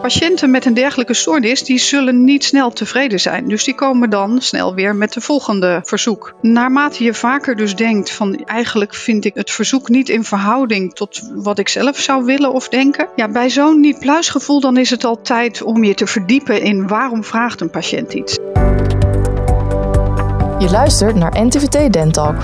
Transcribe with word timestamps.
Patiënten 0.00 0.50
met 0.50 0.64
een 0.64 0.74
dergelijke 0.74 1.14
stoornis 1.14 1.64
die 1.64 1.78
zullen 1.78 2.24
niet 2.24 2.44
snel 2.44 2.70
tevreden 2.70 3.20
zijn. 3.20 3.48
Dus 3.48 3.64
die 3.64 3.74
komen 3.74 4.10
dan 4.10 4.40
snel 4.40 4.74
weer 4.74 4.96
met 4.96 5.12
de 5.12 5.20
volgende 5.20 5.80
verzoek. 5.84 6.34
Naarmate 6.40 7.04
je 7.04 7.14
vaker 7.14 7.56
dus 7.56 7.76
denkt 7.76 8.10
van 8.10 8.44
eigenlijk 8.44 8.94
vind 8.94 9.24
ik 9.24 9.34
het 9.34 9.50
verzoek 9.50 9.88
niet 9.88 10.08
in 10.08 10.24
verhouding 10.24 10.94
tot 10.94 11.20
wat 11.34 11.58
ik 11.58 11.68
zelf 11.68 11.98
zou 11.98 12.24
willen 12.24 12.52
of 12.52 12.68
denken. 12.68 13.08
Ja, 13.16 13.28
bij 13.28 13.50
zo'n 13.50 13.80
niet-pluisgevoel 13.80 14.60
dan 14.60 14.76
is 14.76 14.90
het 14.90 15.04
al 15.04 15.20
tijd 15.20 15.62
om 15.62 15.84
je 15.84 15.94
te 15.94 16.06
verdiepen 16.06 16.62
in 16.62 16.86
waarom 16.86 17.24
vraagt 17.24 17.60
een 17.60 17.70
patiënt 17.70 18.12
iets. 18.12 18.34
Je 20.58 20.68
luistert 20.70 21.14
naar 21.14 21.44
NTVT 21.44 21.92
Dentalk, 21.92 22.36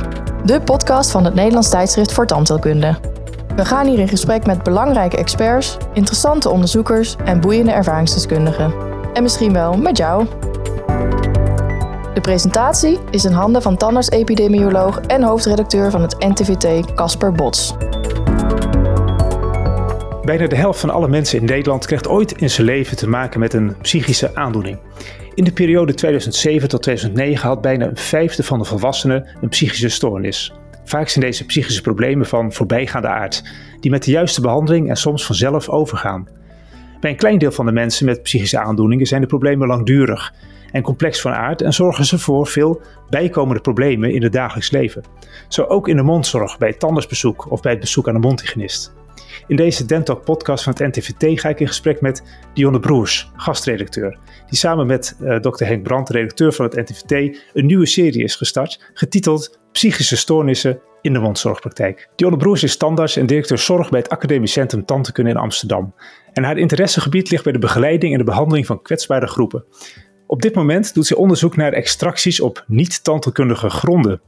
de 0.44 0.60
podcast 0.60 1.10
van 1.10 1.24
het 1.24 1.34
Nederlands 1.34 1.70
tijdschrift 1.70 2.12
voor 2.12 2.26
tandheelkunde. 2.26 3.13
We 3.56 3.64
gaan 3.64 3.86
hier 3.86 3.98
in 3.98 4.08
gesprek 4.08 4.46
met 4.46 4.62
belangrijke 4.62 5.16
experts, 5.16 5.76
interessante 5.92 6.50
onderzoekers 6.50 7.16
en 7.24 7.40
boeiende 7.40 7.72
ervaringsdeskundigen. 7.72 8.74
En 9.12 9.22
misschien 9.22 9.52
wel 9.52 9.76
met 9.76 9.96
jou. 9.96 10.26
De 12.14 12.20
presentatie 12.20 12.98
is 13.10 13.24
in 13.24 13.32
handen 13.32 13.62
van 13.62 13.76
tandarts-epidemioloog 13.76 15.00
en 15.00 15.22
hoofdredacteur 15.22 15.90
van 15.90 16.02
het 16.02 16.18
NTVT 16.18 16.94
Casper 16.94 17.32
Bots. 17.32 17.74
Bijna 20.22 20.46
de 20.46 20.56
helft 20.56 20.80
van 20.80 20.90
alle 20.90 21.08
mensen 21.08 21.38
in 21.38 21.44
Nederland 21.44 21.86
krijgt 21.86 22.08
ooit 22.08 22.32
in 22.32 22.50
zijn 22.50 22.66
leven 22.66 22.96
te 22.96 23.08
maken 23.08 23.40
met 23.40 23.52
een 23.52 23.76
psychische 23.82 24.34
aandoening. 24.34 24.78
In 25.34 25.44
de 25.44 25.52
periode 25.52 25.94
2007 25.94 26.68
tot 26.68 26.82
2009 26.82 27.48
had 27.48 27.60
bijna 27.60 27.86
een 27.86 27.96
vijfde 27.96 28.42
van 28.42 28.58
de 28.58 28.64
volwassenen 28.64 29.26
een 29.40 29.48
psychische 29.48 29.88
stoornis. 29.88 30.52
Vaak 30.84 31.08
zijn 31.08 31.24
deze 31.24 31.44
psychische 31.44 31.82
problemen 31.82 32.26
van 32.26 32.52
voorbijgaande 32.52 33.08
aard, 33.08 33.42
die 33.80 33.90
met 33.90 34.04
de 34.04 34.10
juiste 34.10 34.40
behandeling 34.40 34.88
en 34.88 34.96
soms 34.96 35.26
vanzelf 35.26 35.68
overgaan. 35.68 36.28
Bij 37.00 37.10
een 37.10 37.16
klein 37.16 37.38
deel 37.38 37.52
van 37.52 37.66
de 37.66 37.72
mensen 37.72 38.06
met 38.06 38.22
psychische 38.22 38.58
aandoeningen 38.58 39.06
zijn 39.06 39.20
de 39.20 39.26
problemen 39.26 39.68
langdurig 39.68 40.34
en 40.70 40.82
complex 40.82 41.20
van 41.20 41.32
aard 41.32 41.62
en 41.62 41.72
zorgen 41.72 42.04
ze 42.04 42.18
voor 42.18 42.46
veel 42.46 42.80
bijkomende 43.10 43.60
problemen 43.60 44.12
in 44.12 44.22
het 44.22 44.32
dagelijks 44.32 44.70
leven. 44.70 45.02
Zo 45.48 45.62
ook 45.62 45.88
in 45.88 45.96
de 45.96 46.02
mondzorg, 46.02 46.58
bij 46.58 46.68
het 46.68 46.78
tandartsbezoek 46.78 47.50
of 47.50 47.60
bij 47.60 47.72
het 47.72 47.80
bezoek 47.80 48.08
aan 48.08 48.14
de 48.14 48.20
mondhygiënist. 48.20 48.94
In 49.46 49.56
deze 49.56 49.86
Dentalk 49.86 50.24
podcast 50.24 50.64
van 50.64 50.72
het 50.76 50.96
NTVT 50.96 51.40
ga 51.40 51.48
ik 51.48 51.60
in 51.60 51.66
gesprek 51.66 52.00
met 52.00 52.22
Dionne 52.54 52.80
Broers, 52.80 53.30
gastredacteur, 53.36 54.18
die 54.48 54.58
samen 54.58 54.86
met 54.86 55.16
uh, 55.20 55.36
Dr. 55.36 55.64
Henk 55.64 55.82
Brandt, 55.82 56.10
redacteur 56.10 56.52
van 56.52 56.64
het 56.64 56.74
NTVT, 56.74 57.38
een 57.52 57.66
nieuwe 57.66 57.86
serie 57.86 58.22
is 58.22 58.36
gestart, 58.36 58.90
getiteld 58.94 59.58
Psychische 59.74 60.16
stoornissen 60.16 60.80
in 61.00 61.12
de 61.12 61.18
mondzorgpraktijk. 61.18 62.08
Dionne 62.16 62.36
Broers 62.36 62.62
is 62.62 62.72
standaards 62.72 63.16
en 63.16 63.26
directeur 63.26 63.58
zorg 63.58 63.90
bij 63.90 64.00
het 64.00 64.08
Academisch 64.08 64.52
Centrum 64.52 64.84
Tandheelkunde 64.84 65.30
in 65.30 65.36
Amsterdam. 65.36 65.94
En 66.32 66.44
haar 66.44 66.58
interessegebied 66.58 67.30
ligt 67.30 67.44
bij 67.44 67.52
de 67.52 67.58
begeleiding 67.58 68.12
en 68.12 68.18
de 68.18 68.24
behandeling 68.24 68.66
van 68.66 68.82
kwetsbare 68.82 69.26
groepen. 69.26 69.64
Op 70.26 70.42
dit 70.42 70.54
moment 70.54 70.94
doet 70.94 71.06
ze 71.06 71.16
onderzoek 71.16 71.56
naar 71.56 71.72
extracties 71.72 72.40
op 72.40 72.64
niet-tandheelkundige 72.66 73.70
gronden. 73.70 74.20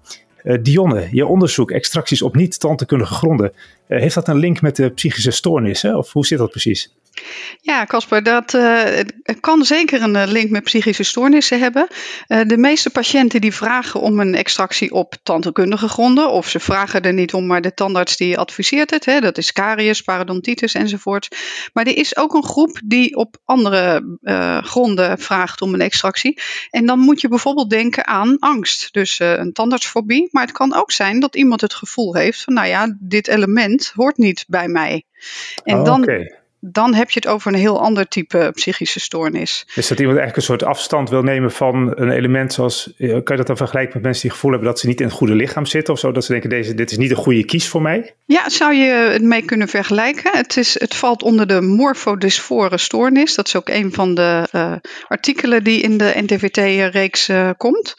Uh, 0.43 0.59
Dionne, 0.63 1.09
je 1.11 1.27
onderzoek 1.27 1.71
extracties 1.71 2.23
op 2.23 2.37
niet-tandheelkundige 2.37 3.15
gronden, 3.15 3.53
uh, 3.89 4.01
heeft 4.01 4.15
dat 4.15 4.29
een 4.29 4.39
link 4.39 4.61
met 4.61 4.77
de 4.77 4.91
psychische 4.91 5.31
stoornissen? 5.31 5.97
Of 5.97 6.13
hoe 6.13 6.27
zit 6.27 6.39
dat 6.39 6.51
precies? 6.51 6.95
Ja, 7.61 7.85
Casper, 7.85 8.23
dat 8.23 8.55
uh, 8.55 9.01
kan 9.41 9.65
zeker 9.65 10.03
een 10.03 10.17
eh, 10.17 10.27
link 10.27 10.51
met 10.51 10.63
psychische 10.63 11.03
stoornissen 11.03 11.61
hebben. 11.61 11.87
Uh, 12.29 12.41
de 12.47 12.57
meeste 12.57 12.91
patiënten 12.91 13.41
die 13.41 13.55
vragen 13.55 14.01
om 14.01 14.21
een 14.21 14.35
extractie 14.35 14.93
op 14.93 15.15
tandheelkundige 15.23 15.89
gronden, 15.89 16.31
of 16.31 16.49
ze 16.49 16.61
vragen 16.61 17.03
er 17.03 17.13
niet 17.13 17.35
om, 17.35 17.47
maar 17.47 17.61
de 17.61 17.75
tandarts 17.75 18.17
die 18.17 18.39
adviseert 18.39 18.91
het. 18.91 19.05
Hè, 19.05 19.21
dat 19.21 19.39
is 19.39 19.53
caries, 19.53 20.01
parodontitis 20.01 20.75
enzovoort. 20.75 21.37
Maar 21.73 21.87
er 21.87 21.97
is 21.97 22.17
ook 22.17 22.35
een 22.35 22.45
groep 22.45 22.81
die 22.85 23.17
op 23.17 23.37
andere 23.45 24.19
gronden 24.65 25.19
vraagt 25.19 25.63
om 25.63 25.75
een 25.75 25.81
extractie. 25.81 26.41
En 26.71 26.87
dan 26.87 26.99
moet 26.99 27.21
je 27.21 27.29
bijvoorbeeld 27.29 27.71
denken 27.71 28.07
aan 28.07 28.39
angst, 28.39 28.93
dus 28.93 29.19
een 29.19 29.53
tandartsfobie. 29.53 30.29
Maar 30.31 30.43
het 30.43 30.53
kan 30.53 30.75
ook 30.75 30.93
zijn 30.93 31.21
dat 31.21 31.37
iemand 31.37 31.61
het 31.61 31.75
gevoel 31.75 32.15
heeft 32.15 32.43
van, 32.43 32.55
nou 32.55 32.67
ja, 32.67 32.97
dit 33.01 33.29
element 33.29 33.93
hoort 33.95 34.17
niet 34.17 34.45
bij 34.49 34.69
mij. 34.69 35.05
En 35.65 35.79
oh, 35.79 35.85
dan. 35.85 36.03
Okay 36.03 36.45
dan 36.73 36.95
heb 36.95 37.11
je 37.11 37.21
het 37.23 37.29
over 37.29 37.53
een 37.53 37.59
heel 37.59 37.81
ander 37.81 38.09
type 38.09 38.51
psychische 38.55 39.01
stoornis. 39.01 39.67
Dus 39.75 39.89
dat 39.89 39.99
iemand 39.99 40.19
eigenlijk 40.19 40.37
een 40.37 40.57
soort 40.57 40.63
afstand 40.63 41.11
wil 41.11 41.23
nemen 41.23 41.51
van 41.51 41.93
een 41.97 42.11
element 42.11 42.53
zoals, 42.53 42.93
eh, 42.97 43.09
kan 43.09 43.23
je 43.25 43.37
dat 43.37 43.47
dan 43.47 43.57
vergelijken 43.57 43.93
met 43.95 44.03
mensen 44.03 44.23
die 44.23 44.31
het 44.31 44.41
gevoel 44.41 44.51
hebben 44.51 44.71
dat 44.71 44.81
ze 44.81 44.87
niet 44.87 45.01
in 45.01 45.07
het 45.07 45.15
goede 45.15 45.35
lichaam 45.35 45.67
zitten 45.67 45.95
of 45.95 46.01
zo? 46.01 46.13
Dat 46.13 46.25
ze 46.25 46.33
denken, 46.33 46.51
deze, 46.51 46.75
dit 46.75 46.91
is 46.91 46.97
niet 46.97 47.11
een 47.11 47.17
goede 47.17 47.45
kies 47.45 47.69
voor 47.69 47.83
mij? 47.83 48.15
Ja, 48.25 48.49
zou 48.49 48.75
je 48.75 48.93
het 48.93 49.23
mee 49.23 49.43
kunnen 49.43 49.69
vergelijken. 49.69 50.31
Het, 50.33 50.57
is, 50.57 50.81
het 50.81 50.95
valt 50.95 51.23
onder 51.23 51.47
de 51.47 51.61
morfodysfore 51.61 52.79
stoornis. 52.79 53.35
Dat 53.35 53.47
is 53.47 53.57
ook 53.57 53.69
een 53.69 53.93
van 53.93 54.15
de 54.15 54.49
uh, 54.53 54.73
artikelen 55.09 55.65
die 55.65 55.81
in 55.81 55.99
de 55.99 56.13
NTVT-reeks 56.17 57.29
uh, 57.29 57.51
komt. 57.57 57.95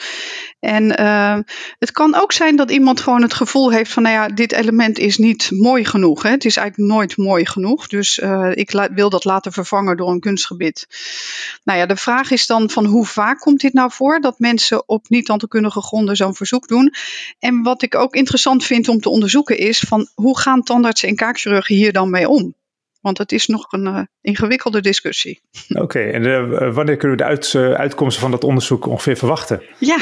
En 0.68 1.02
uh, 1.02 1.38
het 1.80 1.92
kan 1.92 2.16
ook 2.16 2.32
zijn 2.32 2.56
dat 2.56 2.72
iemand 2.72 3.02
gewoon 3.02 3.22
het 3.22 3.34
gevoel 3.34 3.72
heeft 3.72 3.92
van, 3.92 4.04
nou 4.04 4.16
ja, 4.16 4.28
dit 4.28 4.52
element 4.52 5.00
is 5.00 5.18
niet 5.18 5.50
mooi 5.52 5.86
genoeg. 5.86 6.24
Hè? 6.24 6.30
Het 6.30 6.46
is 6.46 6.58
eigenlijk 6.58 6.92
nooit 6.92 7.18
mooi 7.18 7.46
genoeg. 7.46 7.88
Dus 7.88 8.18
uh, 8.18 8.52
ik 8.54 8.90
wil 8.94 9.10
dat 9.10 9.26
laten 9.26 9.52
vervangen 9.52 9.98
door 9.98 10.10
een 10.10 10.20
kunstgebit. 10.20 10.88
Nou 11.64 11.80
ja, 11.80 11.86
de 11.86 11.96
vraag 11.96 12.32
is 12.32 12.48
dan 12.48 12.70
van 12.70 12.86
hoe 12.86 13.06
vaak 13.06 13.40
komt 13.40 13.62
dit 13.62 13.74
nou 13.74 13.92
voor 13.92 14.22
dat 14.22 14.40
mensen 14.40 14.90
op 14.90 15.10
niet-tandheelkundige 15.10 15.82
gronden 15.82 16.16
zo'n 16.16 16.36
verzoek 16.36 16.68
doen? 16.68 16.94
En 17.40 17.64
wat 17.64 17.82
ik 17.82 17.96
ook 17.96 18.16
interessant 18.16 18.66
vind 18.66 18.88
om 18.88 19.00
te 19.00 19.10
onderzoeken 19.10 19.58
is 19.58 19.80
van 19.80 20.08
hoe 20.16 20.40
gaan 20.40 20.64
tandartsen 20.64 21.10
en 21.10 21.16
kaakchirurgen 21.16 21.76
hier 21.76 21.94
dan 21.94 22.10
mee 22.10 22.30
om? 22.30 22.56
Want 23.08 23.20
het 23.20 23.32
is 23.32 23.48
nog 23.48 23.72
een 23.72 23.86
uh, 23.86 24.00
ingewikkelde 24.22 24.82
discussie. 24.82 25.42
Oké, 25.70 25.82
okay, 25.82 26.12
en 26.12 26.24
uh, 26.24 26.74
wanneer 26.74 26.98
kunnen 26.98 27.18
we 27.18 27.24
de 27.24 27.30
uit, 27.30 27.54
uh, 27.54 27.72
uitkomsten 27.72 28.22
van 28.22 28.32
dat 28.32 28.44
onderzoek 28.44 28.86
ongeveer 28.86 29.18
verwachten? 29.18 29.62
Ja, 29.80 29.98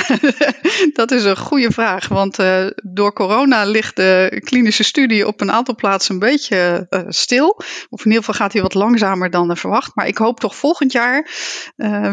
dat 0.99 1.11
is 1.11 1.23
een 1.23 1.37
goede 1.37 1.71
vraag. 1.71 2.07
Want 2.07 2.37
door 2.83 3.13
corona 3.13 3.65
ligt 3.65 3.95
de 3.95 4.41
klinische 4.43 4.83
studie 4.83 5.27
op 5.27 5.41
een 5.41 5.51
aantal 5.51 5.75
plaatsen 5.75 6.13
een 6.13 6.19
beetje 6.19 6.87
stil. 7.07 7.61
Of 7.89 7.99
in 7.99 8.11
ieder 8.11 8.23
geval 8.23 8.33
gaat 8.33 8.53
hij 8.53 8.61
wat 8.61 8.73
langzamer 8.73 9.29
dan 9.29 9.57
verwacht. 9.57 9.95
Maar 9.95 10.07
ik 10.07 10.17
hoop 10.17 10.39
toch 10.39 10.55
volgend 10.55 10.91
jaar 10.91 11.29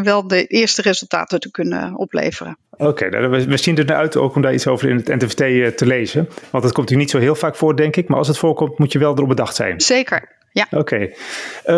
wel 0.03 0.27
de 0.27 0.45
eerste 0.45 0.81
resultaten 0.81 1.39
te 1.39 1.51
kunnen 1.51 1.95
opleveren. 1.95 2.57
Oké, 2.71 2.85
okay, 2.85 3.09
nou, 3.09 3.45
we 3.47 3.57
zien 3.57 3.77
er 3.77 3.85
naar 3.85 3.97
uit 3.97 4.17
ook 4.17 4.35
om 4.35 4.41
daar 4.41 4.53
iets 4.53 4.67
over 4.67 4.89
in 4.89 4.95
het 4.95 5.07
NTVT 5.07 5.77
te 5.77 5.85
lezen. 5.85 6.29
Want 6.49 6.63
dat 6.63 6.73
komt 6.73 6.91
u 6.91 6.95
niet 6.95 7.09
zo 7.09 7.19
heel 7.19 7.35
vaak 7.35 7.55
voor, 7.55 7.75
denk 7.75 7.95
ik. 7.95 8.07
Maar 8.07 8.17
als 8.17 8.27
het 8.27 8.37
voorkomt, 8.37 8.77
moet 8.77 8.91
je 8.91 8.99
wel 8.99 9.13
erop 9.13 9.27
bedacht 9.27 9.55
zijn. 9.55 9.81
Zeker. 9.81 10.41
Ja. 10.53 10.67
Oké. 10.71 10.77
Okay. 10.77 11.15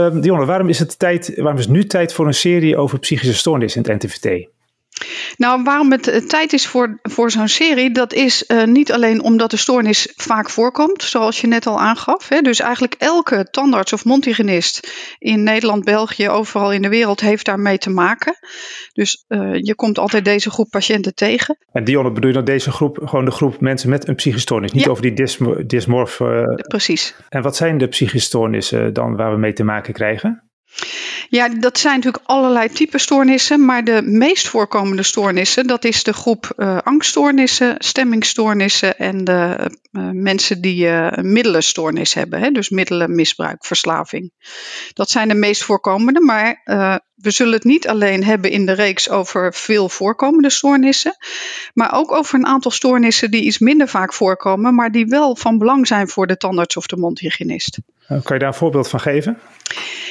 Um, 0.05 0.21
Dionne, 0.21 0.45
waarom 0.45 0.69
is 0.69 0.79
het 0.79 0.99
tijd, 0.99 1.33
waarom 1.35 1.59
is 1.59 1.67
nu 1.67 1.85
tijd 1.85 2.13
voor 2.13 2.27
een 2.27 2.33
serie 2.33 2.77
over 2.77 2.99
psychische 2.99 3.33
stoornissen 3.33 3.83
in 3.83 3.91
het 3.91 4.03
NTVT? 4.03 4.47
Nou, 5.37 5.63
waarom 5.63 5.91
het 5.91 6.07
uh, 6.07 6.15
tijd 6.15 6.53
is 6.53 6.67
voor, 6.67 6.99
voor 7.01 7.31
zo'n 7.31 7.47
serie, 7.47 7.91
dat 7.91 8.13
is 8.13 8.43
uh, 8.47 8.63
niet 8.63 8.91
alleen 8.91 9.21
omdat 9.21 9.51
de 9.51 9.57
stoornis 9.57 10.13
vaak 10.15 10.49
voorkomt, 10.49 11.03
zoals 11.03 11.41
je 11.41 11.47
net 11.47 11.67
al 11.67 11.79
aangaf. 11.79 12.29
Hè. 12.29 12.41
Dus 12.41 12.59
eigenlijk 12.59 12.95
elke 12.97 13.47
tandarts 13.51 13.93
of 13.93 14.05
mondhygiënist 14.05 14.91
in 15.17 15.43
Nederland, 15.43 15.83
België, 15.83 16.29
overal 16.29 16.71
in 16.71 16.81
de 16.81 16.89
wereld 16.89 17.19
heeft 17.19 17.45
daarmee 17.45 17.77
te 17.77 17.89
maken. 17.89 18.33
Dus 18.93 19.25
uh, 19.27 19.53
je 19.53 19.75
komt 19.75 19.97
altijd 19.97 20.25
deze 20.25 20.49
groep 20.49 20.69
patiënten 20.69 21.15
tegen. 21.15 21.57
En 21.71 21.83
Dionne, 21.83 22.11
bedoel 22.11 22.29
je 22.29 22.35
dan 22.35 22.45
deze 22.45 22.71
groep, 22.71 22.99
gewoon 23.03 23.25
de 23.25 23.31
groep 23.31 23.61
mensen 23.61 23.89
met 23.89 24.07
een 24.07 24.15
psychische 24.15 24.47
stoornis, 24.47 24.71
niet 24.71 24.83
ja. 24.83 24.89
over 24.89 25.01
die 25.01 25.13
dysmo 25.13 25.65
dysmorf? 25.65 26.17
Precies. 26.67 27.15
En 27.29 27.41
wat 27.41 27.55
zijn 27.55 27.77
de 27.77 27.87
psychische 27.87 28.27
stoornissen 28.27 28.93
dan 28.93 29.15
waar 29.15 29.31
we 29.31 29.37
mee 29.37 29.53
te 29.53 29.63
maken 29.63 29.93
krijgen? 29.93 30.45
Ja, 31.29 31.49
dat 31.49 31.77
zijn 31.77 31.95
natuurlijk 31.95 32.23
allerlei 32.25 32.69
type 32.69 32.97
stoornissen, 32.97 33.65
maar 33.65 33.83
de 33.83 34.01
meest 34.01 34.47
voorkomende 34.47 35.03
stoornissen, 35.03 35.67
dat 35.67 35.85
is 35.85 36.03
de 36.03 36.13
groep 36.13 36.53
uh, 36.57 36.77
angststoornissen, 36.83 37.75
stemmingstoornissen 37.77 38.97
en 38.97 39.23
de 39.23 39.71
uh, 39.91 40.09
mensen 40.11 40.61
die 40.61 40.85
uh, 40.85 41.11
middelenstoornis 41.11 42.13
hebben, 42.13 42.39
hè, 42.39 42.51
dus 42.51 42.69
middelenmisbruik, 42.69 43.65
verslaving. 43.65 44.31
Dat 44.93 45.09
zijn 45.09 45.27
de 45.27 45.35
meest 45.35 45.63
voorkomende, 45.63 46.21
maar 46.21 46.61
we 47.15 47.31
zullen 47.31 47.53
het 47.53 47.63
niet 47.63 47.87
alleen 47.87 48.23
hebben 48.23 48.51
in 48.51 48.65
de 48.65 48.71
reeks 48.71 49.09
over 49.09 49.53
veel 49.53 49.89
voorkomende 49.89 50.49
stoornissen, 50.49 51.17
maar 51.73 51.93
ook 51.93 52.11
over 52.11 52.35
een 52.35 52.45
aantal 52.45 52.71
stoornissen 52.71 53.31
die 53.31 53.41
iets 53.41 53.59
minder 53.59 53.87
vaak 53.87 54.13
voorkomen, 54.13 54.75
maar 54.75 54.91
die 54.91 55.05
wel 55.05 55.35
van 55.35 55.57
belang 55.57 55.87
zijn 55.87 56.07
voor 56.07 56.27
de 56.27 56.37
tandarts 56.37 56.77
of 56.77 56.87
de 56.87 56.97
mondhygiënist. 56.97 57.79
Kan 58.07 58.21
je 58.23 58.39
daar 58.39 58.47
een 58.47 58.53
voorbeeld 58.53 58.89
van 58.89 58.99
geven? 58.99 59.39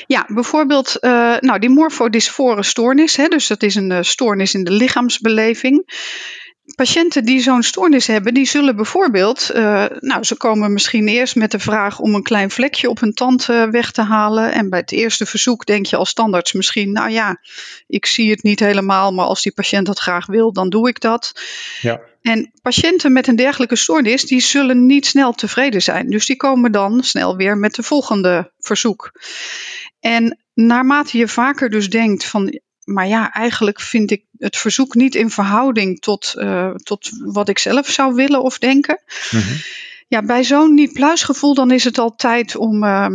Ja, 0.06 0.26
bijvoorbeeld 0.28 0.96
uh, 1.05 1.37
nou, 1.39 1.59
die 1.59 1.69
morfodysfore 1.69 2.62
stoornis. 2.62 3.17
Hè, 3.17 3.29
dus 3.29 3.47
dat 3.47 3.62
is 3.62 3.75
een 3.75 3.91
uh, 3.91 3.99
stoornis 4.01 4.55
in 4.55 4.65
de 4.65 4.71
lichaamsbeleving. 4.71 6.03
Patiënten 6.75 7.25
die 7.25 7.41
zo'n 7.41 7.62
stoornis 7.62 8.06
hebben, 8.06 8.35
die 8.35 8.47
zullen 8.47 8.77
bijvoorbeeld, 8.77 9.51
uh, 9.55 9.85
nou, 9.99 10.23
ze 10.25 10.37
komen 10.37 10.73
misschien 10.73 11.09
eerst 11.09 11.37
met 11.37 11.51
de 11.51 11.59
vraag 11.59 11.99
om 11.99 12.15
een 12.15 12.23
klein 12.23 12.51
vlekje 12.51 12.89
op 12.89 13.01
hun 13.01 13.12
tand 13.12 13.45
weg 13.71 13.91
te 13.91 14.03
halen. 14.03 14.53
En 14.53 14.71
bij 14.71 14.79
het 14.79 14.93
eerste 14.93 15.27
verzoek 15.27 15.67
denk 15.67 15.87
je 15.87 15.97
als 15.97 16.09
standaards 16.09 16.53
misschien, 16.53 16.93
nou 16.93 17.11
ja, 17.11 17.41
ik 17.87 18.06
zie 18.06 18.31
het 18.31 18.43
niet 18.43 18.61
helemaal, 18.61 19.12
maar 19.12 19.27
als 19.27 19.43
die 19.43 19.53
patiënt 19.53 19.87
dat 19.87 19.99
graag 19.99 20.27
wil, 20.27 20.53
dan 20.53 20.69
doe 20.69 20.89
ik 20.89 21.01
dat. 21.01 21.33
Ja. 21.81 22.01
En 22.23 22.53
patiënten 22.62 23.12
met 23.12 23.27
een 23.27 23.37
dergelijke 23.37 23.77
stoornis, 23.77 24.25
die 24.25 24.41
zullen 24.41 24.87
niet 24.87 25.06
snel 25.06 25.33
tevreden 25.33 25.83
zijn. 25.83 26.11
Dus 26.11 26.27
die 26.27 26.37
komen 26.37 26.73
dan 26.73 27.03
snel 27.03 27.37
weer 27.37 27.59
met 27.59 27.75
de 27.75 27.83
volgende 27.83 28.53
verzoek. 28.59 29.12
En 30.01 30.44
naarmate 30.55 31.19
je 31.19 31.29
vaker 31.29 31.71
dus 31.71 31.91
denkt 31.91 32.25
van, 32.25 32.61
maar 32.85 33.06
ja, 33.09 33.33
eigenlijk 33.33 33.81
vind 33.81 34.11
ik 34.11 34.25
het 34.39 34.56
verzoek 34.56 34.95
niet 34.95 35.15
in 35.15 35.31
verhouding 35.31 36.01
tot, 36.01 36.35
uh, 36.37 36.75
tot 36.75 37.11
wat 37.25 37.49
ik 37.49 37.59
zelf 37.59 37.89
zou 37.89 38.15
willen 38.15 38.43
of 38.43 38.59
denken. 38.59 39.03
Mhm. 39.31 39.55
Ja, 40.09 40.23
bij 40.23 40.45
zo'n 40.45 40.75
niet-pluisgevoel 40.75 41.55
dan 41.55 41.71
is 41.71 41.85
het 41.85 41.99
al 41.99 42.15
tijd 42.15 42.56
om, 42.56 42.85
uh, 42.85 43.06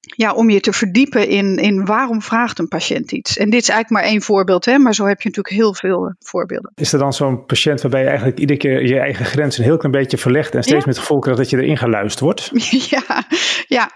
ja, 0.00 0.32
om 0.32 0.50
je 0.50 0.60
te 0.60 0.72
verdiepen 0.72 1.28
in, 1.28 1.56
in 1.56 1.84
waarom 1.84 2.22
vraagt 2.22 2.58
een 2.58 2.68
patiënt 2.68 3.12
iets. 3.12 3.36
En 3.36 3.50
dit 3.50 3.62
is 3.62 3.68
eigenlijk 3.68 4.02
maar 4.02 4.12
één 4.12 4.22
voorbeeld, 4.22 4.64
hè, 4.64 4.78
maar 4.78 4.94
zo 4.94 5.06
heb 5.06 5.20
je 5.20 5.28
natuurlijk 5.28 5.54
heel 5.54 5.74
veel 5.74 6.06
uh, 6.06 6.12
voorbeelden. 6.18 6.72
Is 6.74 6.92
er 6.92 6.98
dan 6.98 7.12
zo'n 7.12 7.46
patiënt 7.46 7.80
waarbij 7.80 8.00
je 8.00 8.06
eigenlijk 8.06 8.38
iedere 8.38 8.58
keer 8.58 8.86
je 8.86 8.98
eigen 8.98 9.24
grens 9.24 9.58
een 9.58 9.64
heel 9.64 9.76
klein 9.76 9.94
beetje 9.94 10.18
verlegt 10.18 10.54
en 10.54 10.62
steeds 10.62 10.84
met 10.84 10.96
het 10.96 11.04
gevolg 11.04 11.36
dat 11.36 11.50
je 11.50 11.56
erin 11.56 11.78
geluisterd 11.78 12.20
wordt? 12.20 12.50
ja, 12.94 13.24
ja, 13.66 13.90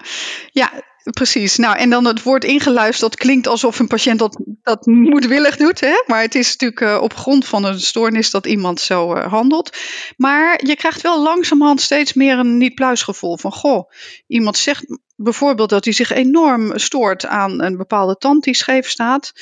ja, 0.50 0.72
Precies. 1.10 1.56
Nou, 1.56 1.76
en 1.76 1.90
dan 1.90 2.04
het 2.04 2.22
woord 2.22 2.44
ingeluisterd, 2.44 3.10
dat 3.10 3.20
klinkt 3.20 3.46
alsof 3.46 3.78
een 3.78 3.86
patiënt 3.86 4.18
dat, 4.18 4.40
dat 4.62 4.86
moedwillig 4.86 5.56
doet. 5.56 5.80
Hè? 5.80 6.02
Maar 6.06 6.20
het 6.20 6.34
is 6.34 6.50
natuurlijk 6.50 6.80
uh, 6.80 7.02
op 7.02 7.14
grond 7.14 7.46
van 7.46 7.64
een 7.64 7.80
stoornis 7.80 8.30
dat 8.30 8.46
iemand 8.46 8.80
zo 8.80 9.14
uh, 9.14 9.26
handelt. 9.26 9.76
Maar 10.16 10.60
je 10.66 10.76
krijgt 10.76 11.00
wel 11.00 11.22
langzamerhand 11.22 11.80
steeds 11.80 12.12
meer 12.12 12.38
een 12.38 12.56
niet-pluisgevoel. 12.56 13.38
Van, 13.38 13.52
goh, 13.52 13.90
iemand 14.26 14.56
zegt 14.56 14.86
bijvoorbeeld 15.16 15.70
dat 15.70 15.84
hij 15.84 15.92
zich 15.92 16.10
enorm 16.10 16.78
stoort 16.78 17.26
aan 17.26 17.62
een 17.62 17.76
bepaalde 17.76 18.16
tand 18.16 18.44
die 18.44 18.54
scheef 18.54 18.88
staat. 18.88 19.32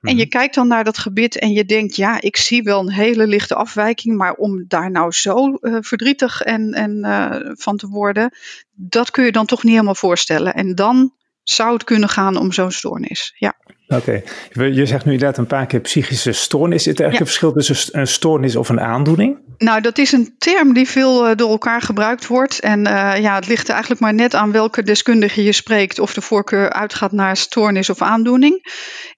En 0.00 0.16
je 0.16 0.22
mhm. 0.22 0.28
kijkt 0.28 0.54
dan 0.54 0.68
naar 0.68 0.84
dat 0.84 0.98
gebit 0.98 1.38
en 1.38 1.52
je 1.52 1.64
denkt, 1.64 1.96
ja, 1.96 2.20
ik 2.20 2.36
zie 2.36 2.62
wel 2.62 2.80
een 2.80 2.92
hele 2.92 3.26
lichte 3.26 3.54
afwijking, 3.54 4.16
maar 4.16 4.32
om 4.32 4.64
daar 4.68 4.90
nou 4.90 5.12
zo 5.12 5.58
uh, 5.60 5.76
verdrietig 5.80 6.40
en, 6.40 6.72
en 6.72 6.98
uh, 7.04 7.52
van 7.54 7.76
te 7.76 7.88
worden, 7.88 8.30
dat 8.74 9.10
kun 9.10 9.24
je 9.24 9.32
dan 9.32 9.46
toch 9.46 9.62
niet 9.62 9.72
helemaal 9.72 9.94
voorstellen. 9.94 10.54
En 10.54 10.74
dan 10.74 11.12
zou 11.42 11.72
het 11.72 11.84
kunnen 11.84 12.08
gaan 12.08 12.36
om 12.36 12.52
zo'n 12.52 12.70
stoornis. 12.70 13.34
Ja. 13.36 13.54
Oké, 13.88 14.22
je 14.52 14.86
zegt 14.86 15.04
nu 15.04 15.12
inderdaad 15.12 15.38
een 15.38 15.46
paar 15.46 15.66
keer 15.66 15.80
psychische 15.80 16.32
stoornis. 16.32 16.86
Is 16.86 16.94
er 16.94 17.00
eigenlijk 17.00 17.20
een 17.20 17.26
verschil 17.26 17.52
tussen 17.52 18.00
een 18.00 18.06
stoornis 18.06 18.56
of 18.56 18.68
een 18.68 18.80
aandoening? 18.80 19.38
Nou, 19.58 19.80
dat 19.80 19.98
is 19.98 20.12
een 20.12 20.34
term 20.38 20.72
die 20.72 20.88
veel 20.88 21.30
uh, 21.30 21.36
door 21.36 21.50
elkaar 21.50 21.80
gebruikt 21.80 22.26
wordt. 22.26 22.60
En 22.60 22.78
uh, 22.78 23.12
ja, 23.20 23.34
het 23.34 23.46
ligt 23.46 23.66
er 23.66 23.72
eigenlijk 23.72 24.00
maar 24.00 24.14
net 24.14 24.34
aan 24.34 24.52
welke 24.52 24.82
deskundige 24.82 25.42
je 25.42 25.52
spreekt, 25.52 25.98
of 25.98 26.14
de 26.14 26.20
voorkeur 26.20 26.72
uitgaat 26.72 27.12
naar 27.12 27.36
stoornis 27.36 27.90
of 27.90 28.02
aandoening. 28.02 28.72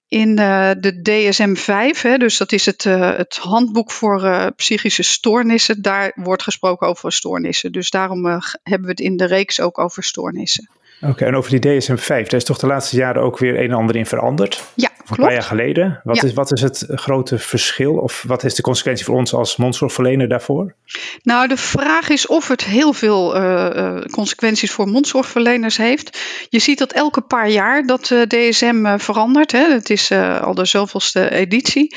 In 0.07 0.29
uh, 0.29 0.71
de 0.79 1.01
DSM-5, 1.01 2.01
hè, 2.01 2.17
dus 2.17 2.37
dat 2.37 2.51
is 2.51 2.65
het, 2.65 2.83
het 2.83 3.35
handboek 3.35 3.91
voor 3.91 4.51
psychische 4.55 5.03
stoornissen, 5.03 5.81
daar 5.81 6.11
wordt 6.15 6.43
gesproken 6.43 6.87
over 6.87 7.11
stoornissen. 7.11 7.71
Dus 7.71 7.89
daarom 7.89 8.25
hebben 8.63 8.81
we 8.81 8.89
het 8.89 8.99
in 8.99 9.17
de 9.17 9.25
reeks 9.25 9.59
ook 9.59 9.77
over 9.77 10.03
stoornissen. 10.03 10.69
Oké, 11.01 11.25
en 11.25 11.35
over 11.35 11.59
die 11.59 11.81
DSM-5, 11.81 12.07
daar 12.07 12.33
is 12.33 12.43
toch 12.43 12.57
de 12.57 12.67
laatste 12.67 12.95
jaren 12.95 13.21
ook 13.21 13.37
weer 13.37 13.59
een 13.59 13.69
en 13.69 13.77
ander 13.77 13.95
in 13.95 14.05
veranderd? 14.05 14.63
Ja, 14.75 14.87
klopt. 14.87 15.09
Een 15.09 15.17
paar 15.17 15.33
jaar 15.33 15.43
geleden. 15.43 16.01
Wat, 16.03 16.23
is, 16.23 16.33
wat 16.33 16.51
is 16.51 16.61
het 16.61 16.85
grote 16.87 17.39
verschil 17.39 17.93
of 17.93 18.23
wat 18.27 18.43
is 18.43 18.55
de 18.55 18.61
consequentie 18.61 19.05
voor 19.05 19.15
ons 19.15 19.33
als 19.33 19.57
mondzorgverlener 19.57 20.27
daarvoor? 20.27 20.75
Nou, 21.23 21.47
de 21.47 21.57
vraag 21.57 22.09
is 22.09 22.27
of 22.27 22.47
het 22.47 22.63
heel 22.63 22.93
veel 22.93 23.37
uh, 23.37 24.01
consequenties 24.11 24.71
voor 24.71 24.87
mondzorgverleners 24.87 25.77
heeft. 25.77 26.19
Je 26.49 26.59
ziet 26.59 26.77
dat 26.79 26.93
elke 26.93 27.21
paar 27.21 27.49
jaar 27.49 27.85
dat 27.85 28.05
de 28.05 28.25
DSM 28.27 28.85
uh, 28.85 28.93
verandert. 28.97 29.51
Hè. 29.51 29.71
Het 29.71 29.89
is 29.89 30.11
al 30.41 30.53
de 30.53 30.65
zoveelste 30.65 31.31
editie. 31.31 31.95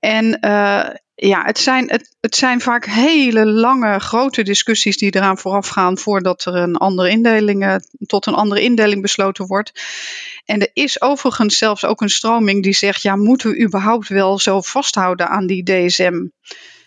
En 0.00 0.40
ja, 1.22 1.44
het 1.44 1.58
zijn, 1.58 1.90
het, 1.90 2.16
het 2.20 2.34
zijn 2.34 2.60
vaak 2.60 2.86
hele 2.86 3.46
lange, 3.46 3.98
grote 3.98 4.42
discussies 4.42 4.96
die 4.96 5.14
eraan 5.14 5.38
vooraf 5.38 5.68
gaan 5.68 5.98
voordat 5.98 6.44
er 6.44 6.54
een 6.54 6.76
andere 6.76 7.10
indeling, 7.10 7.80
tot 8.06 8.26
een 8.26 8.34
andere 8.34 8.60
indeling 8.60 9.02
besloten 9.02 9.46
wordt. 9.46 9.72
En 10.44 10.60
er 10.60 10.70
is 10.72 11.00
overigens 11.00 11.58
zelfs 11.58 11.84
ook 11.84 12.00
een 12.00 12.08
stroming 12.08 12.62
die 12.62 12.72
zegt: 12.72 13.02
ja, 13.02 13.16
moeten 13.16 13.50
we 13.50 13.62
überhaupt 13.62 14.08
wel 14.08 14.38
zo 14.38 14.60
vasthouden 14.60 15.28
aan 15.28 15.46
die 15.46 15.62
DSM? 15.62 16.26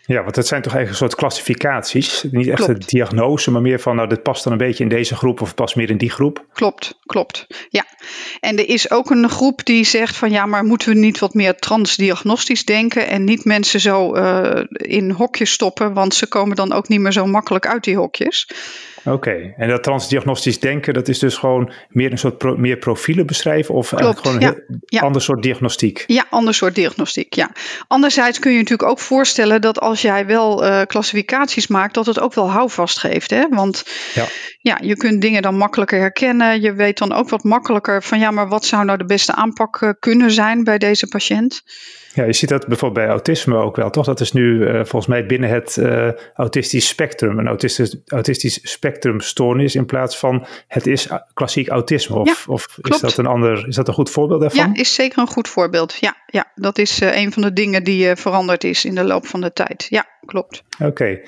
Ja, 0.06 0.24
want 0.24 0.36
het 0.36 0.48
zijn 0.48 0.62
toch 0.62 0.74
eigenlijk 0.74 1.02
een 1.02 1.10
soort 1.10 1.22
klassificaties. 1.22 2.26
Niet 2.32 2.48
echt 2.48 2.68
een 2.68 2.84
diagnose, 2.86 3.52
maar 3.52 3.62
meer 3.62 3.80
van, 3.80 3.96
nou, 3.96 4.10
dit 4.10 4.24
past 4.24 4.44
dan 4.44 4.52
een 4.52 4.58
beetje 4.58 4.84
in 4.84 4.90
deze 4.90 5.16
groep 5.16 5.42
of 5.42 5.56
past 5.56 5.76
meer 5.76 5.90
in 5.90 5.98
die 5.98 6.10
groep. 6.10 6.46
Klopt, 6.54 7.00
klopt. 7.06 7.48
Ja. 7.70 7.86
En 8.40 8.58
er 8.58 8.70
is 8.70 8.92
ook 8.92 9.10
een 9.10 9.30
groep 9.30 9.66
die 9.66 9.84
zegt 9.84 10.16
van, 10.16 10.32
ja, 10.32 10.46
maar 10.46 10.64
moeten 10.64 10.90
we 10.90 11.00
niet 11.00 11.20
wat 11.20 11.34
meer 11.34 11.56
transdiagnostisch 11.56 12.66
denken 12.66 13.08
en 13.08 13.24
niet 13.24 13.46
mensen 13.46 13.80
zo 13.80 14.16
uh, 14.16 14.64
in 14.72 15.12
hokjes 15.12 15.52
stoppen, 15.52 15.94
want 15.94 16.14
ze 16.14 16.28
komen 16.28 16.56
dan 16.56 16.74
ook 16.74 16.88
niet 16.88 17.00
meer 17.00 17.12
zo 17.12 17.26
makkelijk 17.26 17.68
uit 17.68 17.84
die 17.84 17.96
hokjes. 17.96 18.48
Oké, 19.06 19.54
en 19.58 19.70
dat 19.70 19.84
transdiagnostisch 19.84 20.60
denken, 20.60 20.94
dat 20.94 21.08
is 21.08 21.20
dus 21.20 21.38
gewoon 21.38 21.72
meer 21.90 22.12
een 22.12 22.18
soort 22.18 22.38
pro, 22.38 22.56
meer 22.58 22.78
profielen 22.78 23.26
beschrijven 23.26 23.76
of 23.76 23.90
Klopt, 23.90 24.20
gewoon 24.20 24.42
een 24.42 24.82
ja, 24.86 25.02
ander 25.02 25.22
soort 25.22 25.44
diagnostiek? 25.44 26.04
Ja, 26.08 26.26
ander 26.30 26.54
soort 26.54 26.76
diagnostiek, 26.76 27.34
ja. 27.34 27.52
Anderzijds 27.88 28.40
kun 28.40 28.52
je 28.52 28.58
natuurlijk 28.58 28.90
ook 28.90 29.00
voorstellen 29.00 29.62
dat 29.62 29.80
als 29.80 30.02
jij 30.02 30.26
wel 30.26 30.66
uh, 30.66 30.82
klassificaties 30.88 31.68
maakt, 31.68 31.94
dat 31.94 32.06
het 32.06 32.20
ook 32.20 32.34
wel 32.34 32.50
houvast 32.50 33.00
geeft. 33.00 33.30
Hè? 33.30 33.48
Want 33.50 33.84
ja. 34.14 34.26
ja, 34.60 34.80
je 34.82 34.98
kunt 34.98 35.22
dingen 35.22 35.42
dan 35.42 35.58
makkelijker 35.58 36.00
herkennen. 36.00 36.62
Je 36.62 36.74
weet 36.74 36.98
dan 36.98 37.14
ook 37.14 37.30
wat 37.30 37.44
makkelijker 37.44 38.04
van 38.04 38.20
ja, 38.20 38.32
maar 38.32 38.48
wat 38.48 38.66
zou 38.66 38.86
nou 38.86 38.98
de 38.98 39.06
beste 39.06 39.34
aanpak 39.34 39.82
uh, 39.82 39.90
kunnen 40.00 40.32
zijn 40.32 40.64
bij 40.64 40.78
deze 40.78 41.08
patiënt? 41.08 41.64
Ja, 42.14 42.24
je 42.24 42.34
ziet 42.34 42.50
dat 42.50 42.68
bijvoorbeeld 42.68 43.06
bij 43.06 43.16
autisme 43.16 43.56
ook 43.56 43.76
wel, 43.76 43.90
toch? 43.90 44.06
Dat 44.06 44.20
is 44.20 44.32
nu 44.32 44.56
uh, 44.56 44.74
volgens 44.74 45.08
mij 45.08 45.26
binnen 45.26 45.50
het 45.50 45.78
uh, 45.80 46.10
autistisch 46.34 46.88
spectrum, 46.88 47.40
een 47.40 47.48
autistisch, 47.48 47.96
autistisch 48.06 48.60
spectrumstoornis 48.72 49.76
in 49.76 49.86
plaats 49.86 50.18
van 50.18 50.46
het 50.68 50.88
is 50.88 51.08
klassiek 51.34 51.68
autisme. 51.68 52.16
Of, 52.16 52.46
ja, 52.46 52.54
of 52.54 52.78
is, 52.82 53.00
dat 53.00 53.18
een 53.18 53.26
ander, 53.26 53.68
is 53.68 53.76
dat 53.76 53.88
een 53.88 53.94
goed 53.94 54.10
voorbeeld 54.10 54.42
daarvan? 54.42 54.72
Ja, 54.74 54.80
is 54.80 54.94
zeker 54.94 55.20
een 55.20 55.28
goed 55.28 55.48
voorbeeld. 55.48 55.98
Ja, 56.00 56.16
ja 56.26 56.52
dat 56.56 56.78
is 56.78 57.02
uh, 57.02 57.16
een 57.16 57.32
van 57.32 57.42
de 57.42 57.54
dingen 57.54 57.84
die 57.84 58.16
veranderd 58.16 58.64
is 58.64 58.86
in 58.86 58.96
de 58.96 59.04
loop 59.04 59.26
van 59.26 59.42
de 59.42 59.54
tijd. 59.54 59.86
Ja, 59.90 60.06
klopt. 60.26 60.64
Oké. 60.80 61.20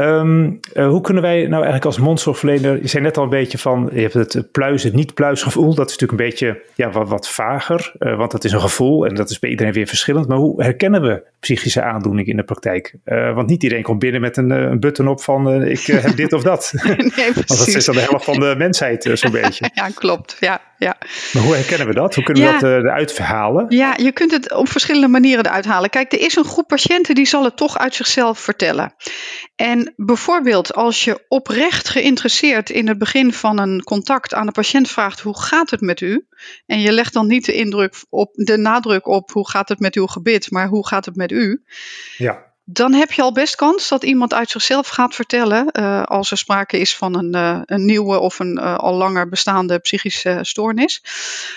Um, 0.00 0.60
uh, 0.74 0.88
hoe 0.88 1.00
kunnen 1.00 1.22
wij 1.22 1.40
nou 1.40 1.52
eigenlijk 1.52 1.84
als 1.84 1.98
mondzorgverlener, 1.98 2.82
je 2.82 2.88
zei 2.88 3.02
net 3.02 3.16
al 3.16 3.22
een 3.22 3.28
beetje 3.28 3.58
van, 3.58 3.90
je 3.92 4.00
hebt 4.00 4.14
het 4.14 4.52
pluizen, 4.52 4.94
niet 4.94 5.14
pluisgevoel, 5.14 5.74
dat 5.74 5.90
is 5.90 5.96
natuurlijk 5.98 6.20
een 6.20 6.28
beetje 6.28 6.62
ja, 6.74 6.90
wat, 6.90 7.08
wat 7.08 7.28
vager, 7.28 7.92
uh, 7.98 8.16
want 8.16 8.30
dat 8.30 8.44
is 8.44 8.52
een 8.52 8.60
gevoel 8.60 9.06
en 9.06 9.14
dat 9.14 9.30
is 9.30 9.38
bij 9.38 9.50
iedereen 9.50 9.72
weer 9.72 9.86
verschillend. 9.86 10.28
Maar 10.28 10.36
hoe 10.36 10.62
herkennen 10.62 11.02
we 11.02 11.22
psychische 11.40 11.82
aandoeningen 11.82 12.30
in 12.30 12.36
de 12.36 12.44
praktijk? 12.44 12.94
Uh, 13.04 13.34
want 13.34 13.48
niet 13.48 13.62
iedereen 13.62 13.84
komt 13.84 13.98
binnen 13.98 14.20
met 14.20 14.36
een, 14.36 14.50
een 14.50 14.80
button 14.80 15.08
op 15.08 15.22
van 15.22 15.62
ik 15.62 15.80
heb 15.80 16.16
dit 16.16 16.32
of 16.32 16.42
dat. 16.42 16.72
nee, 17.16 17.32
want 17.34 17.48
dat 17.48 17.66
is 17.66 17.84
dan 17.84 17.94
de 17.94 18.00
helft 18.00 18.24
van 18.24 18.40
de 18.40 18.54
mensheid 18.58 19.10
zo'n 19.12 19.30
beetje. 19.30 19.70
Ja, 19.78 19.88
klopt. 19.94 20.36
Ja, 20.40 20.60
ja. 20.78 20.96
Maar 21.32 21.42
hoe 21.42 21.54
herkennen 21.54 21.86
we 21.86 21.94
dat? 21.94 22.14
Hoe 22.14 22.24
kunnen 22.24 22.42
we 22.44 22.52
dat 22.52 22.62
eruit 22.62 23.12
verhalen? 23.12 23.66
Ja, 23.68 23.94
je 23.96 24.12
kunt 24.12 24.30
het 24.30 24.52
op 24.52 24.68
verschillende 24.68 25.08
manieren 25.08 25.46
eruit 25.46 25.64
halen. 25.64 25.90
Kijk, 25.90 26.12
er 26.12 26.20
is 26.20 26.36
een 26.36 26.44
groep 26.44 26.68
patiënten 26.68 27.14
die 27.14 27.26
zal 27.26 27.44
het 27.44 27.56
toch 27.56 27.78
uit 27.78 27.94
zichzelf 27.94 28.38
vertellen. 28.38 28.94
En 29.56 29.87
bijvoorbeeld 29.96 30.74
als 30.74 31.04
je 31.04 31.24
oprecht 31.28 31.88
geïnteresseerd 31.88 32.70
in 32.70 32.88
het 32.88 32.98
begin 32.98 33.32
van 33.32 33.58
een 33.58 33.82
contact 33.82 34.34
aan 34.34 34.46
de 34.46 34.52
patiënt 34.52 34.90
vraagt 34.90 35.20
hoe 35.20 35.40
gaat 35.40 35.70
het 35.70 35.80
met 35.80 36.00
u? 36.00 36.26
En 36.66 36.80
je 36.80 36.92
legt 36.92 37.12
dan 37.12 37.26
niet 37.26 37.44
de, 37.44 37.52
indruk 37.52 37.94
op, 38.08 38.30
de 38.34 38.56
nadruk 38.56 39.06
op 39.06 39.30
hoe 39.30 39.48
gaat 39.48 39.68
het 39.68 39.78
met 39.78 39.94
uw 39.94 40.06
gebit, 40.06 40.50
maar 40.50 40.66
hoe 40.68 40.86
gaat 40.86 41.04
het 41.04 41.16
met 41.16 41.32
u? 41.32 41.62
Ja. 42.16 42.46
Dan 42.64 42.92
heb 42.92 43.12
je 43.12 43.22
al 43.22 43.32
best 43.32 43.54
kans 43.54 43.88
dat 43.88 44.02
iemand 44.02 44.34
uit 44.34 44.50
zichzelf 44.50 44.88
gaat 44.88 45.14
vertellen 45.14 45.68
uh, 45.72 46.02
als 46.02 46.30
er 46.30 46.38
sprake 46.38 46.78
is 46.78 46.96
van 46.96 47.16
een, 47.16 47.36
uh, 47.36 47.60
een 47.64 47.84
nieuwe 47.84 48.18
of 48.18 48.38
een 48.38 48.58
uh, 48.58 48.78
al 48.78 48.94
langer 48.94 49.28
bestaande 49.28 49.78
psychische 49.78 50.38
stoornis. 50.42 51.02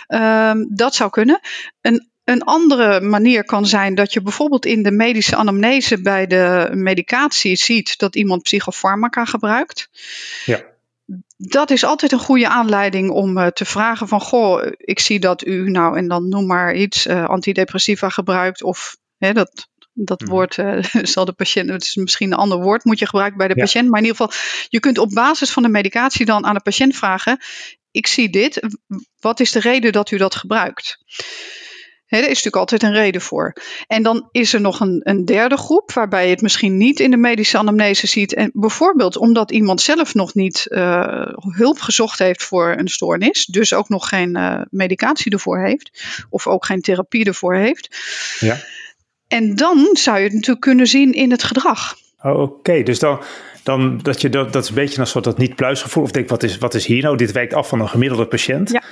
Ehm, 0.08 0.66
dat 0.70 0.96
zou 0.96 1.10
kunnen. 1.10 1.40
Een 1.82 2.11
een 2.24 2.44
andere 2.44 3.02
manier 3.02 3.44
kan 3.44 3.66
zijn 3.66 3.96
dat 3.96 4.14
je 4.14 4.22
bijvoorbeeld 4.22 4.66
in 4.66 4.84
de 4.84 4.92
medische 4.92 5.36
anamnese 5.36 6.02
bij 6.02 6.28
de 6.28 6.70
medicatie 6.72 7.56
ziet 7.56 7.98
dat 7.98 8.16
iemand 8.16 8.42
psychofarmaca 8.42 9.26
gebruikt. 9.26 9.90
Ja. 10.46 10.70
Dat 11.38 11.70
is 11.70 11.84
altijd 11.84 12.12
een 12.12 12.20
goede 12.20 12.48
aanleiding 12.48 13.10
om 13.10 13.38
uh, 13.38 13.48
te 13.48 13.66
vragen 13.66 14.08
van, 14.08 14.22
goh, 14.22 14.66
ik 14.78 15.00
zie 15.00 15.20
dat 15.20 15.46
u 15.46 15.70
nou 15.70 15.98
en 15.98 16.08
dan 16.08 16.30
noem 16.30 16.46
maar 16.46 16.76
iets 16.76 17.08
uh, 17.08 17.26
antidepressiva 17.26 18.10
gebruikt 18.10 18.64
of 18.64 18.98
hè, 19.18 19.34
dat, 19.34 19.68
dat 19.94 20.22
mhm. 20.22 20.30
woord 20.30 20.58
uh, 20.58 20.84
zal 21.14 21.26
de 21.26 21.34
patiënt, 21.34 21.70
het 21.70 21.84
is 21.84 21.96
misschien 21.96 22.32
een 22.32 22.38
ander 22.38 22.62
woord, 22.62 22.84
moet 22.84 23.00
je 23.00 23.06
gebruiken 23.06 23.38
bij 23.38 23.48
de 23.48 23.56
ja. 23.56 23.62
patiënt. 23.64 23.90
Maar 23.90 24.00
in 24.00 24.06
ieder 24.06 24.22
geval, 24.22 24.40
je 24.70 24.80
kunt 24.80 24.98
op 24.98 25.10
basis 25.10 25.52
van 25.52 25.64
de 25.64 25.70
medicatie 25.70 26.26
dan 26.26 26.46
aan 26.46 26.56
de 26.56 26.62
patiënt 26.62 26.96
vragen: 26.96 27.40
Ik 27.92 28.08
zie 28.08 28.30
dit, 28.30 28.68
wat 29.20 29.40
is 29.40 29.52
de 29.52 29.60
reden 29.60 29.92
dat 29.92 30.12
u 30.12 30.18
dat 30.18 30.36
gebruikt? 30.36 30.98
He, 32.12 32.18
er 32.18 32.24
is 32.24 32.28
natuurlijk 32.28 32.56
altijd 32.56 32.84
een 32.84 32.94
reden 32.94 33.22
voor. 33.22 33.54
En 33.88 34.04
dan 34.04 34.28
is 34.32 34.54
er 34.54 34.62
nog 34.62 34.80
een, 34.80 35.02
een, 35.04 35.26
derde 35.26 35.58
groep 35.58 35.92
waarbij 35.92 36.24
je 36.24 36.32
het 36.32 36.42
misschien 36.42 36.78
niet 36.78 37.00
in 37.00 37.12
de 37.12 37.18
medische 37.18 37.58
anamnese 37.58 38.08
ziet. 38.08 38.34
En 38.34 38.52
bijvoorbeeld 38.54 39.18
omdat 39.18 39.52
iemand 39.52 39.82
zelf 39.82 40.14
nog 40.14 40.34
niet 40.34 40.66
uh, 40.70 41.26
hulp 41.36 41.80
gezocht 41.80 42.20
heeft 42.20 42.44
voor 42.44 42.76
een 42.78 42.88
stoornis, 42.88 43.46
dus 43.46 43.74
ook 43.74 43.90
nog 43.90 44.10
geen 44.10 44.38
uh, 44.38 44.62
medicatie 44.70 45.32
ervoor 45.32 45.60
heeft, 45.60 45.92
of 46.30 46.48
ook 46.48 46.66
geen 46.66 46.82
therapie 46.82 47.26
ervoor 47.26 47.56
heeft. 47.56 47.98
Ja. 48.40 48.58
En 49.28 49.56
dan 49.56 49.90
zou 49.94 50.18
je 50.18 50.24
het 50.24 50.34
natuurlijk 50.34 50.62
kunnen 50.62 50.88
zien 50.88 51.14
in 51.14 51.32
het 51.32 51.44
gedrag. 51.44 51.96
Oh, 52.22 52.32
Oké, 52.32 52.42
okay. 52.42 52.84
dus 52.84 53.00
dan, 53.00 53.22
dan 53.64 54.00
dat 54.02 54.22
je 54.22 54.30
dat, 54.30 54.54
dat 54.54 54.64
is 54.64 54.70
een 54.70 54.76
beetje 54.76 55.00
een 55.00 55.08
soort 55.08 55.24
dat 55.24 55.38
niet 55.38 55.56
pluisgevoel. 55.56 56.04
Of 56.04 56.12
denk, 56.12 56.30
wat 56.30 56.44
is, 56.44 56.58
wat 56.58 56.74
is 56.74 56.86
hier 56.86 57.04
nou? 57.04 57.18
Dit 57.18 57.32
wijkt 57.32 57.54
af 57.54 57.68
van 57.68 57.80
een 57.80 57.90
gemiddelde 57.90 58.26
patiënt. 58.26 58.72
Ja. 58.72 58.84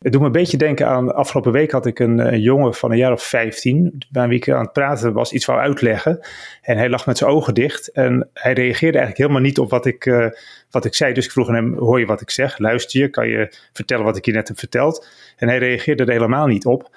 Het 0.00 0.12
doet 0.12 0.20
me 0.20 0.26
een 0.26 0.32
beetje 0.32 0.56
denken 0.56 0.88
aan, 0.88 1.14
afgelopen 1.14 1.52
week 1.52 1.70
had 1.70 1.86
ik 1.86 1.98
een, 1.98 2.18
een 2.18 2.40
jongen 2.40 2.74
van 2.74 2.90
een 2.90 2.96
jaar 2.96 3.12
of 3.12 3.22
15, 3.22 4.02
bij 4.10 4.28
wie 4.28 4.36
ik 4.36 4.48
aan 4.48 4.62
het 4.62 4.72
praten 4.72 5.12
was, 5.12 5.32
iets 5.32 5.44
wou 5.44 5.60
uitleggen. 5.60 6.20
En 6.62 6.76
hij 6.76 6.88
lag 6.88 7.06
met 7.06 7.18
zijn 7.18 7.30
ogen 7.30 7.54
dicht 7.54 7.88
en 7.92 8.28
hij 8.32 8.52
reageerde 8.52 8.98
eigenlijk 8.98 9.16
helemaal 9.16 9.40
niet 9.40 9.58
op 9.58 9.70
wat 9.70 9.86
ik, 9.86 10.06
uh, 10.06 10.26
wat 10.70 10.84
ik 10.84 10.94
zei. 10.94 11.12
Dus 11.12 11.24
ik 11.24 11.30
vroeg 11.30 11.48
aan 11.48 11.54
hem, 11.54 11.78
hoor 11.78 11.98
je 11.98 12.06
wat 12.06 12.20
ik 12.20 12.30
zeg? 12.30 12.58
Luister 12.58 13.00
je? 13.00 13.08
Kan 13.08 13.28
je 13.28 13.54
vertellen 13.72 14.04
wat 14.04 14.16
ik 14.16 14.24
je 14.24 14.32
net 14.32 14.48
heb 14.48 14.58
verteld? 14.58 15.06
En 15.36 15.48
hij 15.48 15.58
reageerde 15.58 16.04
er 16.04 16.12
helemaal 16.12 16.46
niet 16.46 16.66
op. 16.66 16.90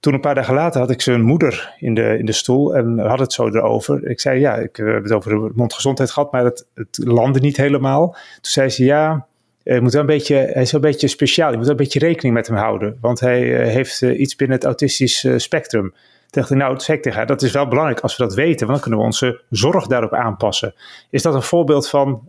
Toen 0.00 0.14
een 0.14 0.20
paar 0.20 0.34
dagen 0.34 0.54
later 0.54 0.80
had 0.80 0.90
ik 0.90 1.00
zijn 1.00 1.22
moeder 1.22 1.74
in 1.78 1.94
de, 1.94 2.18
in 2.18 2.26
de 2.26 2.32
stoel 2.32 2.74
en 2.74 2.98
had 2.98 3.18
het 3.18 3.32
zo 3.32 3.48
erover. 3.48 4.06
Ik 4.08 4.20
zei, 4.20 4.40
ja, 4.40 4.56
ik 4.56 4.76
heb 4.76 5.02
het 5.02 5.12
over 5.12 5.30
de 5.30 5.52
mondgezondheid 5.54 6.10
gehad, 6.10 6.32
maar 6.32 6.44
het 6.44 6.98
landde 7.04 7.40
niet 7.40 7.56
helemaal. 7.56 8.10
Toen 8.10 8.18
zei 8.40 8.68
ze, 8.68 8.84
ja, 8.84 9.26
je 9.64 9.80
moet 9.80 9.94
een 9.94 10.06
beetje, 10.06 10.34
hij 10.34 10.62
is 10.62 10.72
wel 10.72 10.84
een 10.84 10.90
beetje 10.90 11.08
speciaal. 11.08 11.50
Je 11.50 11.56
moet 11.56 11.66
wel 11.66 11.74
een 11.74 11.82
beetje 11.82 11.98
rekening 11.98 12.34
met 12.34 12.46
hem 12.46 12.56
houden, 12.56 12.98
want 13.00 13.20
hij 13.20 13.42
uh, 13.42 13.66
heeft 13.66 14.00
uh, 14.00 14.20
iets 14.20 14.36
binnen 14.36 14.56
het 14.56 14.66
autistisch 14.66 15.26
spectrum. 15.36 15.90
Toen 15.90 16.42
dacht 16.42 16.50
ik, 16.50 16.56
nou, 16.56 16.78
tegen 16.78 17.12
haar, 17.12 17.26
dat 17.26 17.42
is 17.42 17.52
wel 17.52 17.68
belangrijk 17.68 18.00
als 18.00 18.16
we 18.16 18.24
dat 18.24 18.34
weten, 18.34 18.66
want 18.66 18.70
dan 18.70 18.80
kunnen 18.80 18.98
we 18.98 19.04
onze 19.04 19.42
zorg 19.50 19.86
daarop 19.86 20.12
aanpassen. 20.12 20.74
Is 21.10 21.22
dat 21.22 21.34
een 21.34 21.42
voorbeeld 21.42 21.88
van 21.88 22.28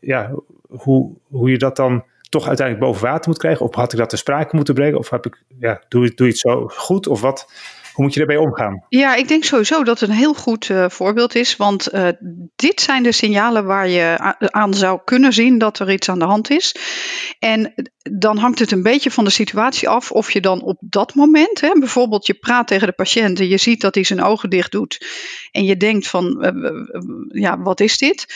ja, 0.00 0.32
hoe, 0.68 1.10
hoe 1.28 1.50
je 1.50 1.58
dat 1.58 1.76
dan 1.76 2.04
toch 2.28 2.46
uiteindelijk 2.46 2.86
boven 2.86 3.06
water 3.06 3.28
moet 3.28 3.38
krijgen? 3.38 3.66
Of 3.66 3.74
had 3.74 3.92
ik 3.92 3.98
dat 3.98 4.08
ter 4.08 4.18
sprake 4.18 4.56
moeten 4.56 4.74
brengen? 4.74 4.98
Of 4.98 5.10
heb 5.10 5.26
ik, 5.26 5.42
ja, 5.58 5.82
doe, 5.88 6.14
doe 6.14 6.26
je 6.26 6.32
het 6.32 6.40
zo 6.40 6.66
goed? 6.66 7.06
Of 7.06 7.20
wat? 7.20 7.52
Hoe 7.98 8.06
moet 8.06 8.16
je 8.16 8.24
daarbij 8.26 8.46
omgaan? 8.46 8.84
Ja, 8.88 9.14
ik 9.14 9.28
denk 9.28 9.44
sowieso 9.44 9.84
dat 9.84 10.00
het 10.00 10.08
een 10.08 10.14
heel 10.14 10.34
goed 10.34 10.68
uh, 10.68 10.88
voorbeeld 10.88 11.34
is. 11.34 11.56
Want 11.56 11.94
uh, 11.94 12.08
dit 12.56 12.80
zijn 12.80 13.02
de 13.02 13.12
signalen 13.12 13.64
waar 13.64 13.88
je 13.88 14.36
aan 14.38 14.74
zou 14.74 15.00
kunnen 15.04 15.32
zien 15.32 15.58
dat 15.58 15.78
er 15.78 15.90
iets 15.90 16.08
aan 16.08 16.18
de 16.18 16.24
hand 16.24 16.50
is. 16.50 16.76
En 17.38 17.74
dan 18.18 18.36
hangt 18.36 18.58
het 18.58 18.70
een 18.70 18.82
beetje 18.82 19.10
van 19.10 19.24
de 19.24 19.30
situatie 19.30 19.88
af 19.88 20.12
of 20.12 20.30
je 20.30 20.40
dan 20.40 20.62
op 20.62 20.76
dat 20.80 21.14
moment, 21.14 21.60
hè, 21.60 21.72
bijvoorbeeld 21.78 22.26
je 22.26 22.34
praat 22.34 22.66
tegen 22.66 22.86
de 22.86 22.92
patiënt 22.92 23.40
en 23.40 23.48
je 23.48 23.58
ziet 23.58 23.80
dat 23.80 23.94
hij 23.94 24.04
zijn 24.04 24.22
ogen 24.22 24.50
dicht 24.50 24.72
doet. 24.72 25.06
En 25.50 25.64
je 25.64 25.76
denkt 25.76 26.08
van, 26.08 26.44
uh, 26.44 27.42
ja, 27.42 27.60
wat 27.60 27.80
is 27.80 27.98
dit? 27.98 28.26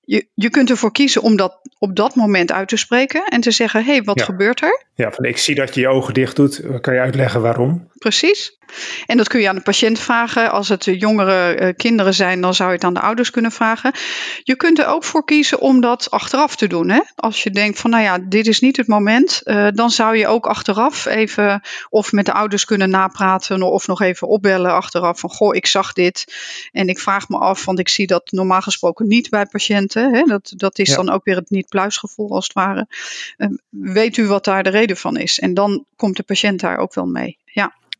Je, 0.00 0.28
je 0.34 0.50
kunt 0.50 0.70
ervoor 0.70 0.92
kiezen 0.92 1.22
om 1.22 1.36
dat 1.36 1.60
op 1.78 1.96
dat 1.96 2.14
moment 2.14 2.52
uit 2.52 2.68
te 2.68 2.76
spreken 2.76 3.24
en 3.24 3.40
te 3.40 3.50
zeggen: 3.50 3.84
hé, 3.84 3.92
hey, 3.92 4.02
wat 4.02 4.18
ja. 4.18 4.24
gebeurt 4.24 4.62
er? 4.62 4.84
Ja, 4.94 5.10
van 5.12 5.24
ik 5.24 5.38
zie 5.38 5.54
dat 5.54 5.74
je 5.74 5.80
je 5.80 5.88
ogen 5.88 6.14
dicht 6.14 6.36
doet. 6.36 6.62
Kan 6.80 6.94
je 6.94 7.00
uitleggen 7.00 7.40
waarom? 7.40 7.88
Precies. 7.98 8.58
En 9.06 9.16
dat 9.16 9.28
kun 9.28 9.40
je 9.40 9.48
aan 9.48 9.54
de 9.54 9.62
patiënt 9.62 9.98
vragen. 9.98 10.50
Als 10.50 10.68
het 10.68 10.84
jongere 10.84 11.60
uh, 11.60 11.68
kinderen 11.76 12.14
zijn, 12.14 12.40
dan 12.40 12.54
zou 12.54 12.68
je 12.68 12.74
het 12.74 12.84
aan 12.84 12.94
de 12.94 13.00
ouders 13.00 13.30
kunnen 13.30 13.52
vragen. 13.52 13.92
Je 14.42 14.56
kunt 14.56 14.78
er 14.78 14.86
ook 14.86 15.04
voor 15.04 15.24
kiezen 15.24 15.60
om 15.60 15.80
dat 15.80 16.10
achteraf 16.10 16.56
te 16.56 16.66
doen. 16.66 16.88
Hè? 16.88 17.00
Als 17.14 17.42
je 17.42 17.50
denkt 17.50 17.78
van, 17.78 17.90
nou 17.90 18.02
ja, 18.02 18.18
dit 18.18 18.46
is 18.46 18.60
niet 18.60 18.76
het 18.76 18.86
moment, 18.86 19.40
uh, 19.44 19.68
dan 19.74 19.90
zou 19.90 20.16
je 20.16 20.26
ook 20.26 20.46
achteraf 20.46 21.06
even 21.06 21.62
of 21.88 22.12
met 22.12 22.26
de 22.26 22.32
ouders 22.32 22.64
kunnen 22.64 22.90
napraten 22.90 23.62
of 23.62 23.86
nog 23.86 24.00
even 24.00 24.28
opbellen 24.28 24.72
achteraf 24.72 25.20
van, 25.20 25.30
goh, 25.30 25.54
ik 25.54 25.66
zag 25.66 25.92
dit 25.92 26.34
en 26.72 26.88
ik 26.88 26.98
vraag 26.98 27.28
me 27.28 27.38
af, 27.38 27.64
want 27.64 27.78
ik 27.78 27.88
zie 27.88 28.06
dat 28.06 28.30
normaal 28.30 28.62
gesproken 28.62 29.08
niet 29.08 29.30
bij 29.30 29.46
patiënten. 29.46 30.14
Hè? 30.14 30.22
Dat, 30.22 30.52
dat 30.56 30.78
is 30.78 30.88
ja. 30.88 30.96
dan 30.96 31.10
ook 31.10 31.24
weer 31.24 31.36
het 31.36 31.50
niet-pluisgevoel 31.50 32.30
als 32.30 32.44
het 32.44 32.52
ware. 32.52 32.86
Uh, 33.38 33.48
weet 33.68 34.16
u 34.16 34.26
wat 34.26 34.44
daar 34.44 34.62
de 34.62 34.70
reden 34.70 34.96
van 34.96 35.16
is? 35.16 35.38
En 35.38 35.54
dan 35.54 35.84
komt 35.96 36.16
de 36.16 36.22
patiënt 36.22 36.60
daar 36.60 36.78
ook 36.78 36.94
wel 36.94 37.06
mee. 37.06 37.38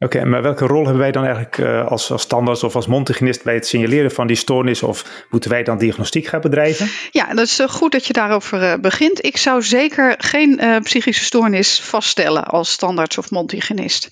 Oké, 0.02 0.16
okay, 0.16 0.28
maar 0.28 0.42
welke 0.42 0.66
rol 0.66 0.82
hebben 0.82 1.02
wij 1.02 1.10
dan 1.12 1.24
eigenlijk 1.24 1.58
uh, 1.58 1.86
als, 1.86 2.10
als 2.10 2.22
standaards 2.22 2.64
of 2.64 2.74
als 2.74 2.86
mondhygiënist 2.86 3.42
bij 3.42 3.54
het 3.54 3.66
signaleren 3.66 4.10
van 4.10 4.26
die 4.26 4.36
stoornis? 4.36 4.82
Of 4.82 5.26
moeten 5.30 5.50
wij 5.50 5.62
dan 5.62 5.78
diagnostiek 5.78 6.26
gaan 6.26 6.40
bedrijven? 6.40 6.88
Ja, 7.10 7.34
dat 7.34 7.46
is 7.46 7.60
uh, 7.60 7.68
goed 7.68 7.92
dat 7.92 8.06
je 8.06 8.12
daarover 8.12 8.62
uh, 8.62 8.74
begint. 8.80 9.24
Ik 9.24 9.36
zou 9.36 9.62
zeker 9.62 10.14
geen 10.18 10.60
psychische 10.82 11.24
stoornis 11.24 11.80
vaststellen 11.80 12.44
als 12.44 12.70
standaards 12.70 13.18
of 13.18 13.30
mondhygiënist. 13.30 14.10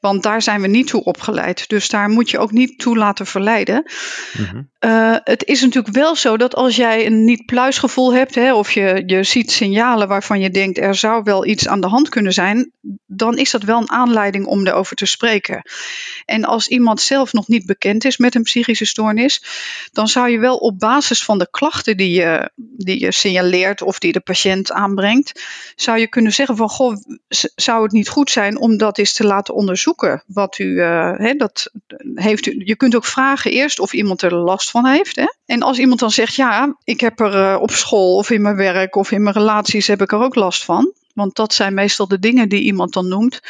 Want 0.00 0.22
daar 0.22 0.42
zijn 0.42 0.60
we 0.60 0.66
niet 0.66 0.86
toe 0.86 1.04
opgeleid. 1.04 1.68
Dus 1.68 1.88
daar 1.88 2.08
moet 2.08 2.30
je 2.30 2.38
ook 2.38 2.52
niet 2.52 2.78
toe 2.78 2.96
laten 2.96 3.26
verleiden. 3.26 3.90
Mm-hmm. 4.38 4.68
het 5.24 5.44
is 5.44 5.60
natuurlijk 5.60 5.94
wel 5.94 6.16
zo 6.16 6.36
dat 6.36 6.54
als 6.54 6.76
jij 6.76 7.06
een 7.06 7.24
niet-pluisgevoel 7.24 8.14
hebt, 8.14 8.34
hè, 8.34 8.54
of 8.54 8.70
je, 8.70 9.02
je 9.06 9.22
ziet 9.22 9.50
signalen 9.50 10.08
waarvan 10.08 10.40
je 10.40 10.50
denkt 10.50 10.78
er 10.78 10.94
zou 10.94 11.22
wel 11.22 11.46
iets 11.46 11.68
aan 11.68 11.80
de 11.80 11.88
hand 11.88 12.08
kunnen 12.08 12.32
zijn, 12.32 12.72
dan 13.06 13.38
is 13.38 13.50
dat 13.50 13.62
wel 13.62 13.80
een 13.80 13.90
aanleiding 13.90 14.46
om 14.46 14.66
erover 14.66 14.96
te 14.96 15.06
spreken 15.06 15.20
En 16.24 16.44
als 16.44 16.68
iemand 16.68 17.00
zelf 17.00 17.32
nog 17.32 17.48
niet 17.48 17.66
bekend 17.66 18.04
is 18.04 18.16
met 18.16 18.34
een 18.34 18.42
psychische 18.42 18.84
stoornis, 18.84 19.42
dan 19.92 20.08
zou 20.08 20.30
je 20.30 20.38
wel 20.38 20.56
op 20.56 20.78
basis 20.78 21.24
van 21.24 21.38
de 21.38 21.48
klachten 21.50 21.96
die 21.96 22.10
je, 22.10 22.50
die 22.56 23.00
je 23.00 23.12
signaleert 23.12 23.82
of 23.82 23.98
die 23.98 24.12
de 24.12 24.20
patiënt 24.20 24.72
aanbrengt, 24.72 25.42
zou 25.76 25.98
je 25.98 26.08
kunnen 26.08 26.32
zeggen 26.32 26.56
van 26.56 26.68
goh, 26.68 26.96
zou 27.54 27.82
het 27.82 27.92
niet 27.92 28.08
goed 28.08 28.30
zijn 28.30 28.58
om 28.58 28.76
dat 28.76 28.98
eens 28.98 29.12
te 29.12 29.24
laten 29.24 29.54
onderzoeken? 29.54 30.22
Wat 30.26 30.58
u, 30.58 30.80
hè, 30.80 31.34
dat 31.34 31.70
heeft 32.14 32.46
u, 32.46 32.62
je 32.64 32.76
kunt 32.76 32.96
ook 32.96 33.04
vragen 33.04 33.50
eerst 33.50 33.80
of 33.80 33.92
iemand 33.92 34.22
er 34.22 34.34
last 34.34 34.70
van 34.70 34.86
heeft. 34.86 35.16
Hè? 35.16 35.26
En 35.46 35.62
als 35.62 35.78
iemand 35.78 36.00
dan 36.00 36.10
zegt 36.10 36.34
ja, 36.34 36.76
ik 36.84 37.00
heb 37.00 37.20
er 37.20 37.34
uh, 37.34 37.60
op 37.60 37.70
school 37.70 38.16
of 38.16 38.30
in 38.30 38.42
mijn 38.42 38.56
werk 38.56 38.96
of 38.96 39.10
in 39.10 39.22
mijn 39.22 39.34
relaties 39.34 39.86
heb 39.86 40.02
ik 40.02 40.12
er 40.12 40.22
ook 40.22 40.34
last 40.34 40.64
van. 40.64 40.92
Want 41.14 41.36
dat 41.36 41.54
zijn 41.54 41.74
meestal 41.74 42.08
de 42.08 42.18
dingen 42.18 42.48
die 42.48 42.62
iemand 42.62 42.92
dan 42.92 43.08
noemt. 43.08 43.40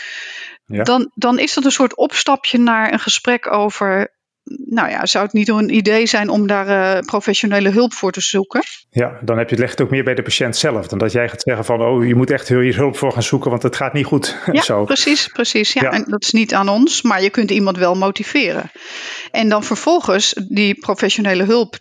Dan, 0.72 1.10
dan 1.14 1.38
is 1.38 1.54
dat 1.54 1.64
een 1.64 1.70
soort 1.70 1.96
opstapje 1.96 2.58
naar 2.58 2.92
een 2.92 2.98
gesprek 2.98 3.52
over. 3.52 4.14
Nou 4.44 4.90
ja, 4.90 5.06
zou 5.06 5.24
het 5.24 5.32
niet 5.32 5.48
een 5.48 5.74
idee 5.74 6.06
zijn 6.06 6.28
om 6.28 6.46
daar 6.46 6.96
uh, 6.96 7.00
professionele 7.00 7.70
hulp 7.70 7.92
voor 7.92 8.12
te 8.12 8.20
zoeken? 8.20 8.62
Ja, 8.90 9.18
dan 9.20 9.38
heb 9.38 9.48
je 9.48 9.54
het 9.54 9.64
ligt 9.64 9.80
ook 9.80 9.90
meer 9.90 10.04
bij 10.04 10.14
de 10.14 10.22
patiënt 10.22 10.56
zelf. 10.56 10.86
Dan 10.86 10.98
dat 10.98 11.12
jij 11.12 11.28
gaat 11.28 11.42
zeggen 11.42 11.64
van, 11.64 11.82
oh, 11.82 12.06
je 12.06 12.14
moet 12.14 12.30
echt 12.30 12.48
hier 12.48 12.76
hulp 12.76 12.96
voor 12.96 13.12
gaan 13.12 13.22
zoeken, 13.22 13.50
want 13.50 13.62
het 13.62 13.76
gaat 13.76 13.92
niet 13.92 14.06
goed. 14.06 14.36
Ja, 14.52 14.62
Zo. 14.62 14.84
precies, 14.84 15.26
precies. 15.26 15.72
Ja. 15.72 15.82
ja. 15.82 15.90
En 15.90 16.04
dat 16.08 16.22
is 16.22 16.30
niet 16.30 16.54
aan 16.54 16.68
ons, 16.68 17.02
maar 17.02 17.22
je 17.22 17.30
kunt 17.30 17.50
iemand 17.50 17.76
wel 17.76 17.94
motiveren. 17.94 18.70
En 19.30 19.48
dan 19.48 19.64
vervolgens 19.64 20.34
die 20.48 20.74
professionele 20.74 21.44
hulp, 21.44 21.76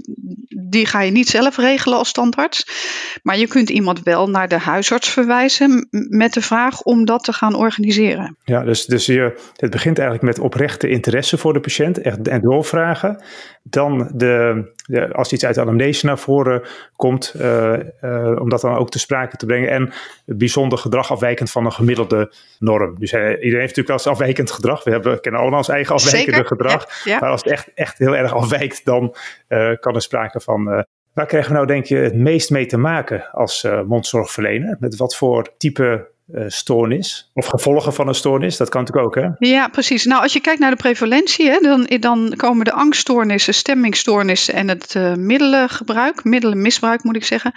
die 0.69 0.85
ga 0.85 1.01
je 1.01 1.11
niet 1.11 1.27
zelf 1.27 1.57
regelen 1.57 1.97
als 1.97 2.09
standaards. 2.09 2.65
Maar 3.23 3.37
je 3.37 3.47
kunt 3.47 3.69
iemand 3.69 4.03
wel 4.03 4.29
naar 4.29 4.47
de 4.47 4.57
huisarts 4.57 5.09
verwijzen 5.09 5.87
met 6.09 6.33
de 6.33 6.41
vraag 6.41 6.81
om 6.81 7.05
dat 7.05 7.23
te 7.23 7.33
gaan 7.33 7.55
organiseren. 7.55 8.37
Ja, 8.43 8.63
dus, 8.63 8.85
dus 8.85 9.05
je, 9.05 9.39
het 9.55 9.71
begint 9.71 9.99
eigenlijk 9.99 10.27
met 10.27 10.45
oprechte 10.45 10.89
interesse 10.89 11.37
voor 11.37 11.53
de 11.53 11.59
patiënt 11.59 12.01
echt, 12.01 12.27
en 12.27 12.41
doorvragen. 12.51 13.23
Dan 13.63 14.11
de, 14.13 14.63
de, 14.85 15.13
als 15.13 15.33
iets 15.33 15.45
uit 15.45 15.55
de 15.55 15.61
anamnese 15.61 16.05
naar 16.05 16.19
voren 16.19 16.61
komt, 16.95 17.33
uh, 17.37 17.73
uh, 18.01 18.39
om 18.39 18.49
dat 18.49 18.61
dan 18.61 18.75
ook 18.75 18.89
te 18.89 18.99
sprake 18.99 19.37
te 19.37 19.45
brengen. 19.45 19.69
En 19.69 19.91
bijzonder 20.25 20.77
gedrag 20.77 21.11
afwijkend 21.11 21.51
van 21.51 21.65
een 21.65 21.71
gemiddelde 21.71 22.33
norm. 22.59 22.99
Dus 22.99 23.11
uh, 23.11 23.19
iedereen 23.19 23.39
heeft 23.41 23.75
natuurlijk 23.75 23.87
wel 23.87 23.97
eens 23.97 24.07
afwijkend 24.07 24.51
gedrag. 24.51 24.83
We 24.83 24.91
hebben, 24.91 25.21
kennen 25.21 25.41
allemaal 25.41 25.59
ons 25.59 25.69
eigen 25.69 25.95
afwijkende 25.95 26.31
Zeker? 26.31 26.47
gedrag. 26.47 27.03
Ja, 27.03 27.11
ja. 27.11 27.19
Maar 27.19 27.29
als 27.29 27.43
het 27.43 27.51
echt, 27.51 27.71
echt 27.75 27.97
heel 27.97 28.15
erg 28.15 28.33
afwijkt, 28.33 28.85
dan 28.85 29.15
kan 29.79 29.95
er 29.95 30.01
sprake 30.01 30.39
van 30.39 30.85
Waar 31.13 31.25
krijgen 31.25 31.51
we 31.51 31.55
nou 31.55 31.67
denk 31.67 31.85
je 31.85 31.95
het 31.95 32.15
meest 32.15 32.49
mee 32.49 32.65
te 32.65 32.77
maken 32.77 33.31
als 33.31 33.63
uh, 33.63 33.81
mondzorgverlener? 33.81 34.75
Met 34.79 34.95
wat 34.95 35.15
voor 35.15 35.47
type 35.57 36.10
uh, 36.33 36.43
stoornis 36.47 37.31
of 37.33 37.45
gevolgen 37.45 37.93
van 37.93 38.07
een 38.07 38.15
stoornis? 38.15 38.57
Dat 38.57 38.69
kan 38.69 38.83
natuurlijk 38.83 39.07
ook, 39.07 39.23
hè? 39.23 39.47
Ja, 39.47 39.67
precies. 39.67 40.05
Nou, 40.05 40.21
als 40.21 40.33
je 40.33 40.41
kijkt 40.41 40.59
naar 40.59 40.71
de 40.71 40.75
prevalentie, 40.75 41.49
hè, 41.49 41.59
dan, 41.59 41.87
dan 41.99 42.33
komen 42.35 42.65
de 42.65 42.73
angststoornissen, 42.73 43.53
stemmingstoornissen 43.53 44.53
en 44.53 44.67
het 44.67 44.93
uh, 44.93 45.13
middelengebruik, 45.13 46.23
middelenmisbruik 46.23 47.03
moet 47.03 47.15
ik 47.15 47.25
zeggen, 47.25 47.53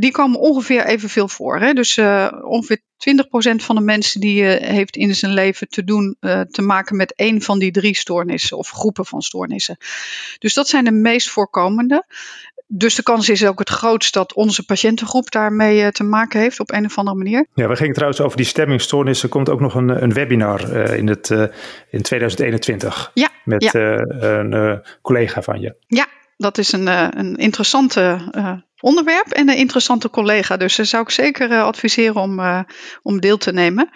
die 0.00 0.10
komen 0.10 0.40
ongeveer 0.40 0.86
evenveel 0.86 1.28
voor. 1.28 1.58
Hè? 1.58 1.72
Dus 1.72 1.98
ongeveer 2.42 2.78
20% 2.98 3.64
van 3.64 3.76
de 3.76 3.82
mensen 3.82 4.20
die 4.20 4.42
uh, 4.42 4.68
heeft 4.68 4.96
in 4.96 5.14
zijn 5.14 5.32
leven 5.32 5.68
te 5.68 5.84
doen 5.84 6.16
uh, 6.20 6.40
te 6.40 6.62
maken 6.62 6.96
met 6.96 7.14
één 7.14 7.42
van 7.42 7.58
die 7.58 7.70
drie 7.70 7.96
stoornissen 7.96 8.56
of 8.56 8.70
groepen 8.70 9.06
van 9.06 9.22
stoornissen. 9.22 9.76
Dus 10.38 10.54
dat 10.54 10.68
zijn 10.68 10.84
de 10.84 10.92
meest 10.92 11.30
voorkomende. 11.30 12.04
Dus 12.66 12.94
de 12.94 13.02
kans 13.02 13.28
is 13.28 13.46
ook 13.46 13.58
het 13.58 13.68
grootst 13.68 14.14
dat 14.14 14.34
onze 14.34 14.64
patiëntengroep 14.64 15.30
daarmee 15.30 15.80
uh, 15.80 15.88
te 15.88 16.04
maken 16.04 16.40
heeft 16.40 16.60
op 16.60 16.72
een 16.72 16.84
of 16.84 16.98
andere 16.98 17.16
manier. 17.16 17.46
Ja, 17.54 17.68
we 17.68 17.76
gingen 17.76 17.94
trouwens 17.94 18.20
over 18.20 18.36
die 18.36 18.46
stemmingstoornissen. 18.46 19.28
Er 19.28 19.34
komt 19.34 19.48
ook 19.48 19.60
nog 19.60 19.74
een, 19.74 20.02
een 20.02 20.12
webinar 20.12 20.76
in, 20.96 21.08
het, 21.08 21.30
in 21.90 22.02
2021. 22.02 23.10
Ja. 23.14 23.28
Met 23.44 23.62
ja. 23.62 23.72
een 24.08 24.82
collega 25.02 25.42
van 25.42 25.60
je. 25.60 25.74
Ja, 25.86 26.06
dat 26.38 26.58
is 26.58 26.72
een, 26.72 26.86
een 27.18 27.36
interessante 27.36 28.30
onderwerp 28.80 29.26
en 29.26 29.48
een 29.48 29.56
interessante 29.56 30.10
collega. 30.10 30.56
Dus 30.56 30.76
daar 30.76 30.86
zou 30.86 31.02
ik 31.02 31.10
zeker 31.10 31.50
uh, 31.50 31.62
adviseren 31.62 32.20
om, 32.20 32.64
om 33.02 33.20
deel 33.20 33.36
te 33.36 33.52
nemen. 33.52 33.90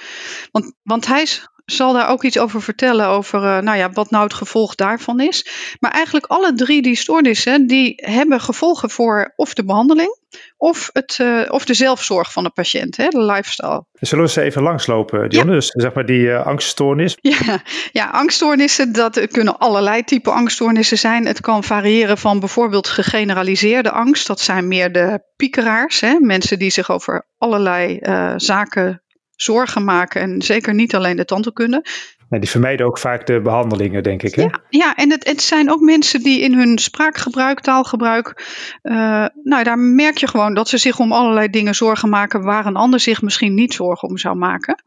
Want, 0.51 0.73
want 0.83 1.07
hij 1.07 1.27
zal 1.64 1.92
daar 1.92 2.09
ook 2.09 2.23
iets 2.23 2.38
over 2.38 2.62
vertellen, 2.62 3.07
over 3.07 3.42
uh, 3.42 3.59
nou 3.59 3.78
ja, 3.78 3.90
wat 3.90 4.11
nou 4.11 4.25
het 4.25 4.35
gevolg 4.35 4.75
daarvan 4.75 5.21
is. 5.21 5.47
Maar 5.81 5.90
eigenlijk 5.90 6.26
alle 6.26 6.54
drie 6.54 6.83
die 6.83 6.97
stoornissen, 6.97 7.66
die 7.66 7.92
hebben 7.97 8.40
gevolgen 8.40 8.90
voor 8.90 9.33
of 9.37 9.54
de 9.54 9.64
behandeling, 9.64 10.21
of, 10.57 10.90
het, 10.92 11.19
uh, 11.21 11.42
of 11.49 11.64
de 11.64 11.75
zelfzorg 11.75 12.33
van 12.33 12.42
de 12.42 12.50
patiënt, 12.50 12.97
hè, 12.97 13.09
de 13.09 13.23
lifestyle. 13.23 13.85
Zullen 13.92 14.25
we 14.25 14.31
eens 14.31 14.47
even 14.47 14.62
langslopen, 14.62 15.28
Dionne? 15.28 15.50
Ja. 15.50 15.57
Dus 15.57 15.66
zeg 15.66 15.92
maar 15.92 16.07
die 16.07 16.21
uh, 16.21 16.47
angststoornis. 16.47 17.16
Ja, 17.21 17.62
ja, 17.92 18.07
angststoornissen, 18.07 18.92
dat 18.92 19.26
kunnen 19.26 19.59
allerlei 19.59 20.04
type 20.04 20.31
angststoornissen 20.31 20.99
zijn. 20.99 21.26
Het 21.26 21.40
kan 21.40 21.64
variëren 21.64 22.19
van 22.19 22.40
bijvoorbeeld 22.40 22.88
gegeneraliseerde 22.88 23.90
angst. 23.90 24.26
Dat 24.26 24.40
zijn 24.40 24.69
meer 24.69 24.92
de 24.92 25.21
piekeraars, 25.37 26.00
hè, 26.00 26.16
mensen 26.21 26.59
die 26.59 26.71
zich 26.71 26.90
over 26.90 27.26
allerlei 27.38 27.99
uh, 28.00 28.33
zaken 28.37 29.02
zorgen 29.43 29.85
maken. 29.85 30.21
En 30.21 30.43
zeker 30.43 30.75
niet 30.75 30.95
alleen 30.95 31.17
de 31.17 31.25
tandheelkunde. 31.25 31.85
En 32.33 32.41
die 32.41 32.51
vermijden 32.51 32.87
ook 32.87 32.99
vaak 32.99 33.27
de 33.27 33.41
behandelingen, 33.41 34.03
denk 34.03 34.23
ik. 34.23 34.35
Hè? 34.35 34.43
Ja, 34.43 34.61
ja, 34.69 34.97
en 34.97 35.11
het, 35.11 35.29
het 35.29 35.43
zijn 35.43 35.71
ook 35.71 35.81
mensen 35.81 36.23
die 36.23 36.41
in 36.41 36.55
hun 36.55 36.79
spraakgebruik, 36.79 37.61
taalgebruik. 37.61 38.47
Uh, 38.83 39.27
nou, 39.43 39.65
daar 39.65 39.79
merk 39.79 40.17
je 40.17 40.29
gewoon 40.29 40.55
dat 40.55 40.69
ze 40.69 40.79
zich 40.79 40.99
om 40.99 41.13
allerlei 41.13 41.49
dingen 41.49 41.75
zorgen 41.75 42.09
maken 42.09 42.43
waar 42.43 42.67
een 42.67 42.77
ander 42.77 43.01
zich 43.01 43.23
misschien 43.23 43.55
niet 43.55 43.75
zorgen 43.75 44.09
om 44.09 44.19
zou 44.19 44.37
maken. 44.37 44.83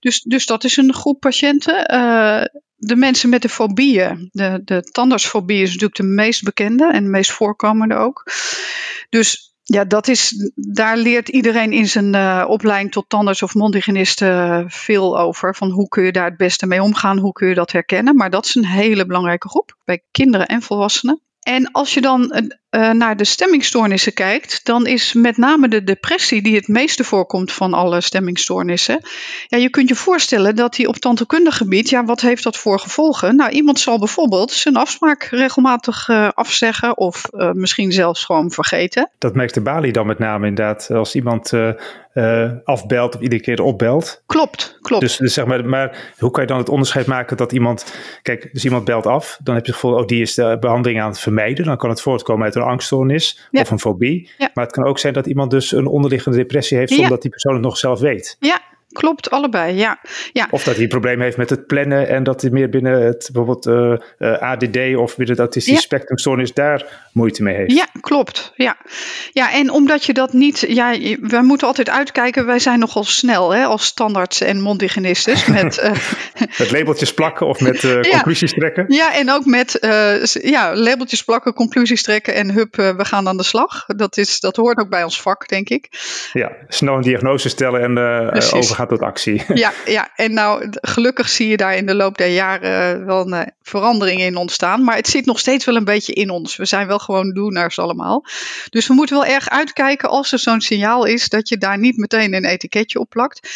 Dus, 0.00 0.22
dus 0.22 0.46
dat 0.46 0.64
is 0.64 0.76
een 0.76 0.94
groep 0.94 1.20
patiënten. 1.20 1.94
Uh, 1.94 2.42
de 2.76 2.96
mensen 2.96 3.28
met 3.28 3.42
de 3.42 3.48
fobieën. 3.48 4.28
De, 4.32 4.60
de 4.64 4.82
tandartsfobie 4.82 5.62
is 5.62 5.68
natuurlijk 5.68 5.96
de 5.96 6.02
meest 6.02 6.42
bekende 6.44 6.90
en 6.92 7.04
de 7.04 7.10
meest 7.10 7.32
voorkomende 7.32 7.94
ook. 7.94 8.30
Dus 9.08 9.51
ja, 9.62 9.84
dat 9.84 10.08
is, 10.08 10.50
daar 10.54 10.96
leert 10.96 11.28
iedereen 11.28 11.72
in 11.72 11.88
zijn 11.88 12.14
uh, 12.14 12.44
opleiding 12.48 12.92
tot 12.92 13.08
tandarts 13.08 13.42
of 13.42 13.54
mondhygiënist 13.54 14.20
uh, 14.20 14.60
veel 14.66 15.18
over. 15.18 15.54
Van 15.54 15.70
hoe 15.70 15.88
kun 15.88 16.04
je 16.04 16.12
daar 16.12 16.28
het 16.28 16.36
beste 16.36 16.66
mee 16.66 16.82
omgaan, 16.82 17.18
hoe 17.18 17.32
kun 17.32 17.48
je 17.48 17.54
dat 17.54 17.72
herkennen. 17.72 18.16
Maar 18.16 18.30
dat 18.30 18.44
is 18.44 18.54
een 18.54 18.66
hele 18.66 19.06
belangrijke 19.06 19.48
groep 19.48 19.76
bij 19.84 20.02
kinderen 20.10 20.46
en 20.46 20.62
volwassenen. 20.62 21.20
En 21.40 21.70
als 21.70 21.94
je 21.94 22.00
dan 22.00 22.50
uh, 22.76 22.90
naar 22.90 23.16
de 23.16 23.24
stemmingstoornissen 23.24 24.12
kijkt, 24.12 24.64
dan 24.64 24.86
is 24.86 25.12
met 25.12 25.36
name 25.36 25.68
de 25.68 25.84
depressie 25.84 26.42
die 26.42 26.54
het 26.54 26.68
meeste 26.68 27.04
voorkomt 27.04 27.52
van 27.52 27.74
alle 27.74 28.00
stemmingstoornissen. 28.00 29.00
Ja, 29.46 29.58
je 29.58 29.68
kunt 29.68 29.88
je 29.88 29.94
voorstellen 29.94 30.56
dat 30.56 30.74
die 30.74 30.88
op 30.88 30.96
tandheelkundig 30.96 31.56
gebied, 31.56 31.88
ja, 31.88 32.04
wat 32.04 32.20
heeft 32.20 32.42
dat 32.42 32.56
voor 32.56 32.78
gevolgen? 32.78 33.36
Nou, 33.36 33.50
iemand 33.50 33.80
zal 33.80 33.98
bijvoorbeeld 33.98 34.52
zijn 34.52 34.76
afspraak 34.76 35.22
regelmatig 35.22 36.08
uh, 36.08 36.28
afzeggen 36.34 36.96
of 36.96 37.28
uh, 37.32 37.50
misschien 37.52 37.92
zelfs 37.92 38.24
gewoon 38.24 38.50
vergeten. 38.50 39.10
Dat 39.18 39.34
merkt 39.34 39.54
de 39.54 39.60
Bali 39.60 39.90
dan 39.90 40.06
met 40.06 40.18
name 40.18 40.46
inderdaad. 40.46 40.90
Als 40.90 41.14
iemand 41.14 41.52
afbelt 42.64 43.14
of 43.14 43.20
iedere 43.20 43.42
keer 43.42 43.62
opbelt. 43.62 44.22
Klopt, 44.26 44.78
klopt. 44.80 45.02
Dus, 45.02 45.16
dus, 45.16 45.34
zeg 45.34 45.44
maar, 45.44 45.64
maar 45.64 46.12
hoe 46.18 46.30
kan 46.30 46.42
je 46.42 46.48
dan 46.48 46.58
het 46.58 46.68
onderscheid 46.68 47.06
maken 47.06 47.36
dat 47.36 47.52
iemand, 47.52 47.94
kijk, 48.22 48.48
dus 48.52 48.64
iemand 48.64 48.84
belt 48.84 49.06
af, 49.06 49.38
dan 49.42 49.54
heb 49.54 49.66
je 49.66 49.72
het 49.72 49.80
gevoel, 49.80 49.98
oh, 49.98 50.06
die 50.06 50.22
is 50.22 50.34
de 50.34 50.56
behandeling 50.60 51.00
aan 51.00 51.08
het 51.08 51.20
vermijden. 51.20 51.64
Dan 51.64 51.76
kan 51.76 51.90
het 51.90 52.00
voortkomen 52.00 52.44
uit 52.44 52.54
een 52.54 52.61
angststoornis 52.64 53.48
ja. 53.50 53.60
of 53.60 53.70
een 53.70 53.80
fobie. 53.80 54.30
Ja. 54.38 54.50
Maar 54.54 54.64
het 54.64 54.74
kan 54.74 54.84
ook 54.84 54.98
zijn 54.98 55.12
dat 55.12 55.26
iemand 55.26 55.50
dus 55.50 55.72
een 55.72 55.86
onderliggende 55.86 56.36
depressie 56.36 56.78
heeft, 56.78 56.92
zonder 56.92 57.10
dat 57.10 57.22
die 57.22 57.30
persoon 57.30 57.52
het 57.52 57.62
nog 57.62 57.76
zelf 57.76 58.00
weet. 58.00 58.36
Ja, 58.40 58.60
Klopt, 58.92 59.30
allebei, 59.30 59.76
ja. 59.76 59.98
ja. 60.32 60.48
Of 60.50 60.64
dat 60.64 60.74
hij 60.74 60.82
een 60.82 60.88
probleem 60.88 61.20
heeft 61.20 61.36
met 61.36 61.50
het 61.50 61.66
plannen 61.66 62.08
en 62.08 62.22
dat 62.22 62.40
hij 62.42 62.50
meer 62.50 62.68
binnen 62.68 63.02
het 63.02 63.30
bijvoorbeeld 63.32 63.66
uh, 63.66 63.94
uh, 64.18 64.38
ADD 64.38 64.96
of 64.96 65.16
binnen 65.16 65.36
dat 65.36 65.56
is 65.56 65.64
die 65.64 65.74
ja. 65.74 65.80
spectrumstoornis 65.80 66.52
daar 66.52 67.08
moeite 67.12 67.42
mee 67.42 67.54
heeft. 67.54 67.72
Ja, 67.72 67.86
klopt. 68.00 68.52
Ja. 68.56 68.76
ja, 69.32 69.52
en 69.52 69.70
omdat 69.70 70.04
je 70.04 70.12
dat 70.12 70.32
niet, 70.32 70.64
ja, 70.68 70.90
we 71.20 71.40
moeten 71.42 71.66
altijd 71.66 71.90
uitkijken, 71.90 72.46
wij 72.46 72.58
zijn 72.58 72.78
nogal 72.78 73.04
snel 73.04 73.54
hè, 73.54 73.64
als 73.64 73.84
standaards 73.84 74.40
en 74.40 74.60
mondhygiënistes 74.60 75.46
met... 75.62 75.78
Uh, 75.78 75.90
met 76.58 76.70
labeltjes 76.70 77.14
plakken 77.14 77.46
of 77.46 77.60
met 77.60 77.80
conclusies 78.10 78.52
trekken. 78.52 78.84
Ja, 78.88 79.14
en 79.14 79.30
ook 79.30 79.44
met 79.44 79.78
ja, 80.42 80.76
labeltjes 80.76 81.22
plakken, 81.22 81.54
conclusies 81.54 82.02
trekken 82.02 82.34
en 82.34 82.50
hup, 82.50 82.76
we 82.76 83.04
gaan 83.04 83.28
aan 83.28 83.36
de 83.36 83.42
slag. 83.42 83.84
Dat, 83.86 84.16
is, 84.16 84.40
dat 84.40 84.56
hoort 84.56 84.78
ook 84.78 84.88
bij 84.88 85.04
ons 85.04 85.20
vak, 85.20 85.48
denk 85.48 85.68
ik. 85.68 85.88
Ja, 86.32 86.52
snel 86.68 86.94
een 86.94 87.02
diagnose 87.02 87.48
stellen 87.48 87.82
en 87.82 87.98
overgaan 88.52 88.81
gaat 88.82 88.98
tot 88.98 89.08
actie. 89.08 89.42
Ja, 89.62 89.72
ja, 89.86 90.10
en 90.16 90.32
nou 90.32 90.68
gelukkig 90.70 91.28
zie 91.28 91.48
je 91.48 91.56
daar 91.56 91.76
in 91.76 91.86
de 91.86 91.94
loop 91.94 92.18
der 92.18 92.28
jaren 92.28 93.00
eh, 93.00 93.04
wel 93.04 93.32
een 93.32 93.52
verandering 93.62 94.20
in 94.20 94.36
ontstaan. 94.36 94.84
Maar 94.84 94.96
het 94.96 95.08
zit 95.08 95.26
nog 95.26 95.38
steeds 95.38 95.64
wel 95.64 95.76
een 95.76 95.84
beetje 95.84 96.12
in 96.12 96.30
ons. 96.30 96.56
We 96.56 96.64
zijn 96.64 96.86
wel 96.86 96.98
gewoon 96.98 97.32
doeners 97.32 97.78
allemaal. 97.78 98.24
Dus 98.70 98.86
we 98.86 98.94
moeten 98.94 99.16
wel 99.16 99.26
erg 99.26 99.48
uitkijken 99.48 100.08
als 100.08 100.32
er 100.32 100.38
zo'n 100.38 100.60
signaal 100.60 101.04
is 101.04 101.28
dat 101.28 101.48
je 101.48 101.58
daar 101.58 101.78
niet 101.78 101.96
meteen 101.96 102.34
een 102.34 102.44
etiketje 102.44 102.98
op 102.98 103.08
plakt. 103.08 103.48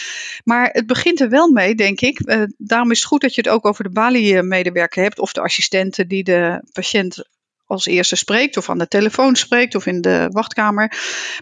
Maar 0.45 0.69
het 0.73 0.87
begint 0.87 1.21
er 1.21 1.29
wel 1.29 1.51
mee, 1.51 1.75
denk 1.75 2.01
ik. 2.01 2.21
Uh, 2.25 2.43
daarom 2.59 2.91
is 2.91 2.99
het 2.99 3.09
goed 3.09 3.21
dat 3.21 3.35
je 3.35 3.41
het 3.41 3.51
ook 3.51 3.67
over 3.67 3.85
de 3.85 3.91
balie-medewerker 3.91 5.03
hebt 5.03 5.19
of 5.19 5.33
de 5.33 5.41
assistenten 5.41 6.09
die 6.09 6.25
de 6.25 6.63
patiënt 6.73 7.25
als 7.67 7.87
eerste 7.87 8.17
spreekt 8.17 8.57
of 8.57 8.71
aan 8.71 8.79
de 8.79 8.89
telefoon 8.89 9.37
spreekt 9.37 9.75
of 9.75 9.87
in 9.87 10.01
de 10.01 10.27
wachtkamer. 10.31 10.93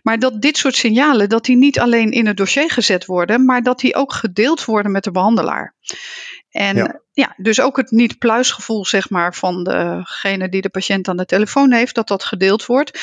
Maar 0.02 0.18
dat 0.18 0.42
dit 0.42 0.56
soort 0.56 0.76
signalen, 0.76 1.28
dat 1.28 1.44
die 1.44 1.56
niet 1.56 1.78
alleen 1.78 2.10
in 2.10 2.26
het 2.26 2.36
dossier 2.36 2.70
gezet 2.70 3.06
worden, 3.06 3.44
maar 3.44 3.62
dat 3.62 3.78
die 3.78 3.94
ook 3.94 4.12
gedeeld 4.12 4.64
worden 4.64 4.92
met 4.92 5.04
de 5.04 5.10
behandelaar. 5.10 5.74
En 6.54 6.76
ja. 6.76 7.00
ja. 7.12 7.34
dus 7.36 7.60
ook 7.60 7.76
het 7.76 7.90
niet-pluisgevoel 7.90 8.84
zeg 8.84 9.10
maar, 9.10 9.34
van 9.34 9.64
degene 9.64 10.48
die 10.48 10.60
de 10.60 10.68
patiënt 10.68 11.08
aan 11.08 11.16
de 11.16 11.24
telefoon 11.24 11.72
heeft, 11.72 11.94
dat 11.94 12.08
dat 12.08 12.24
gedeeld 12.24 12.66
wordt. 12.66 13.00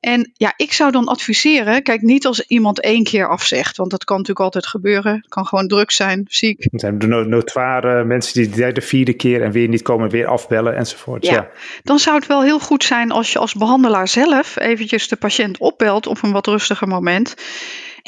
En 0.00 0.30
ja, 0.34 0.52
ik 0.56 0.72
zou 0.72 0.90
dan 0.90 1.06
adviseren, 1.06 1.82
kijk 1.82 2.02
niet 2.02 2.26
als 2.26 2.40
iemand 2.46 2.80
één 2.80 3.04
keer 3.04 3.28
afzegt, 3.28 3.76
want 3.76 3.90
dat 3.90 4.04
kan 4.04 4.16
natuurlijk 4.16 4.44
altijd 4.44 4.66
gebeuren. 4.66 5.14
Het 5.14 5.28
kan 5.28 5.46
gewoon 5.46 5.68
druk 5.68 5.90
zijn, 5.90 6.24
ziek. 6.28 6.66
Het 6.70 6.80
zijn 6.80 6.98
de 6.98 7.06
notoire 7.06 8.04
mensen 8.04 8.34
die 8.34 8.50
de 8.50 8.56
derde, 8.56 8.80
vierde 8.80 9.14
keer 9.14 9.42
en 9.42 9.52
weer 9.52 9.68
niet 9.68 9.82
komen, 9.82 10.10
weer 10.10 10.26
afbellen 10.26 10.76
enzovoort. 10.76 11.26
Ja, 11.26 11.32
ja, 11.32 11.48
dan 11.82 11.98
zou 11.98 12.16
het 12.16 12.26
wel 12.26 12.42
heel 12.42 12.60
goed 12.60 12.84
zijn 12.84 13.10
als 13.10 13.32
je 13.32 13.38
als 13.38 13.54
behandelaar 13.54 14.08
zelf 14.08 14.56
eventjes 14.56 15.08
de 15.08 15.16
patiënt 15.16 15.58
opbelt 15.58 16.06
op 16.06 16.22
een 16.22 16.32
wat 16.32 16.46
rustiger 16.46 16.88
moment. 16.88 17.34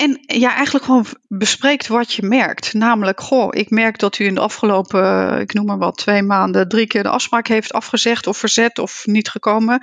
En 0.01 0.21
ja, 0.27 0.55
eigenlijk 0.55 0.85
gewoon 0.85 1.07
bespreekt 1.29 1.87
wat 1.87 2.13
je 2.13 2.23
merkt. 2.23 2.75
Namelijk, 2.75 3.21
goh, 3.21 3.49
ik 3.51 3.71
merk 3.71 3.99
dat 3.99 4.19
u 4.19 4.25
in 4.25 4.35
de 4.35 4.41
afgelopen, 4.41 5.03
eh, 5.03 5.41
ik 5.41 5.55
noem 5.55 5.67
maar 5.67 5.79
wat, 5.79 5.97
twee 5.97 6.23
maanden 6.23 6.69
drie 6.69 6.87
keer 6.87 7.03
de 7.03 7.09
afspraak 7.09 7.47
heeft 7.47 7.73
afgezegd 7.73 8.27
of 8.27 8.37
verzet 8.37 8.79
of 8.79 9.03
niet 9.07 9.29
gekomen. 9.29 9.81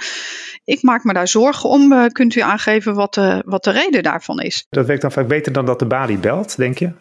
Ik 0.64 0.82
maak 0.82 1.04
me 1.04 1.14
daar 1.14 1.28
zorgen 1.28 1.70
om. 1.70 1.94
Uh, 1.94 2.06
kunt 2.06 2.36
u 2.36 2.40
aangeven 2.40 2.94
wat 2.94 3.14
de, 3.14 3.42
wat 3.46 3.64
de 3.64 3.72
reden 3.72 4.04
daarvan 4.04 4.40
is? 4.40 4.66
Dat 4.70 4.86
werkt 4.86 5.02
dan 5.02 5.12
vaak 5.12 5.28
beter 5.28 5.52
dan 5.52 5.66
dat 5.66 5.80
de 5.80 5.86
balie 5.86 6.18
belt, 6.18 6.58
denk 6.58 6.78
je? 6.78 6.92